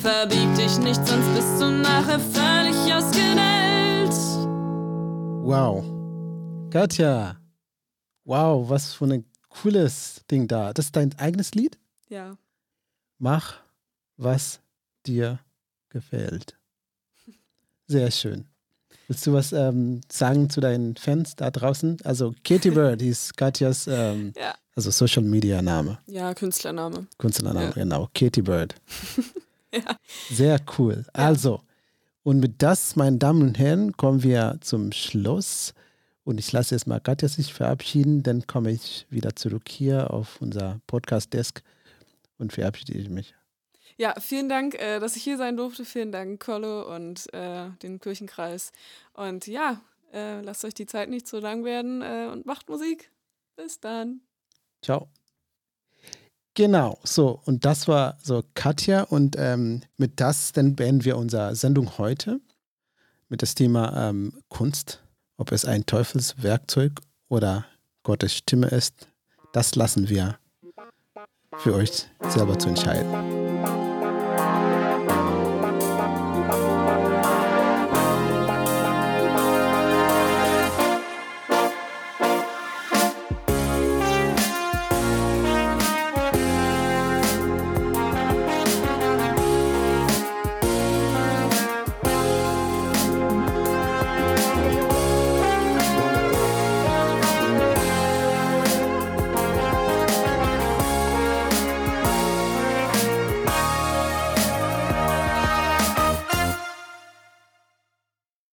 Verbieg 0.02 0.54
dich 0.56 0.78
nicht, 0.80 1.08
sonst 1.08 1.34
bist 1.34 1.62
du 1.62 1.72
nachher 1.72 2.20
völlig 2.20 2.76
ausgedellt. 2.94 4.14
Wow. 5.44 5.86
Katja. 6.70 7.38
Wow, 8.26 8.70
was 8.70 8.94
für 8.94 9.06
ein 9.06 9.26
cooles 9.48 10.22
Ding 10.30 10.48
da. 10.48 10.74
Das 10.74 10.86
ist 10.88 10.96
dein 10.96 11.18
eigenes 11.18 11.56
Lied? 11.56 11.80
Ja. 12.10 12.38
Mach, 13.20 13.62
was 14.18 14.60
dir 15.06 15.40
gefällt. 15.90 16.57
Sehr 17.88 18.12
schön. 18.12 18.46
Willst 19.08 19.26
du 19.26 19.34
was 19.34 19.54
ähm, 19.54 20.02
sagen 20.12 20.50
zu 20.50 20.60
deinen 20.60 20.96
Fans 20.98 21.36
da 21.36 21.50
draußen? 21.50 21.98
Also 22.04 22.34
Katie 22.44 22.72
Bird 22.72 23.02
ist 23.02 23.38
Katjas 23.38 23.88
ähm, 23.88 24.34
Ja. 24.38 24.54
also 24.76 24.92
Social 24.92 25.24
Media 25.24 25.62
Name, 25.62 25.98
Ja, 26.08 26.34
Künstlername. 26.34 27.08
Künstlername, 27.18 27.68
Ja. 27.68 27.72
genau. 27.72 28.10
Katie 28.14 28.42
Bird. 28.42 28.76
Ja. 29.74 29.98
Sehr 30.32 30.60
cool. 30.78 31.06
Also, 31.12 31.62
und 32.24 32.40
mit 32.40 32.62
das, 32.64 32.96
meine 32.96 33.18
Damen 33.18 33.42
und 33.42 33.60
Herren, 33.60 33.92
kommen 33.98 34.24
wir 34.24 34.58
zum 34.62 34.94
Schluss. 34.94 35.74
Und 36.24 36.40
ich 36.40 36.52
lasse 36.54 36.74
jetzt 36.74 36.88
mal 36.88 37.02
Katja 37.02 37.28
sich 37.28 37.54
verabschieden, 37.54 38.24
dann 38.24 38.48
komme 38.48 38.72
ich 38.72 39.06
wieder 39.10 39.36
zurück 39.36 39.64
hier 39.70 40.12
auf 40.12 40.42
unser 40.42 40.80
Podcast-Desk 40.88 41.62
und 42.38 42.54
verabschiede 42.54 43.10
mich. 43.10 43.36
Ja, 43.98 44.14
vielen 44.20 44.48
Dank, 44.48 44.76
äh, 44.76 45.00
dass 45.00 45.16
ich 45.16 45.24
hier 45.24 45.38
sein 45.38 45.58
durfte. 45.58 45.84
Vielen 45.84 46.12
Dank, 46.12 46.40
Kolle 46.44 46.86
und 46.86 47.34
äh, 47.34 47.70
den 47.82 48.00
Kirchenkreis. 48.00 48.72
Und 49.14 49.48
ja, 49.48 49.82
äh, 50.14 50.42
lasst 50.42 50.64
euch 50.66 50.76
die 50.76 50.86
Zeit 50.86 51.10
nicht 51.10 51.28
zu 51.28 51.40
lang 51.40 51.66
werden 51.66 52.04
äh, 52.04 52.30
und 52.32 52.46
macht 52.46 52.70
Musik. 52.70 53.12
Bis 53.56 53.80
dann. 53.80 54.22
Ciao. 54.84 55.08
Genau, 56.54 57.00
so, 57.04 57.40
und 57.46 57.66
das 57.66 57.88
war 57.88 58.18
so 58.24 58.44
Katja 58.56 59.04
und 59.04 59.36
ähm, 59.38 59.82
mit 59.98 60.20
das 60.20 60.54
dann 60.54 60.76
beenden 60.76 61.06
wir 61.06 61.18
unsere 61.18 61.56
Sendung 61.56 62.00
heute 62.00 62.40
mit 63.30 63.42
das 63.42 63.54
Thema 63.54 64.10
ähm, 64.10 64.42
Kunst, 64.50 65.04
ob 65.38 65.52
es 65.52 65.66
ein 65.66 65.86
Teufelswerkzeug 65.86 66.94
oder 67.30 67.66
Gottes 68.02 68.34
Stimme 68.34 68.68
ist, 68.68 69.08
das 69.54 69.76
lassen 69.76 70.10
wir 70.10 70.40
für 71.58 71.76
euch 71.76 72.08
selber 72.30 72.58
zu 72.58 72.70
entscheiden. 72.70 73.47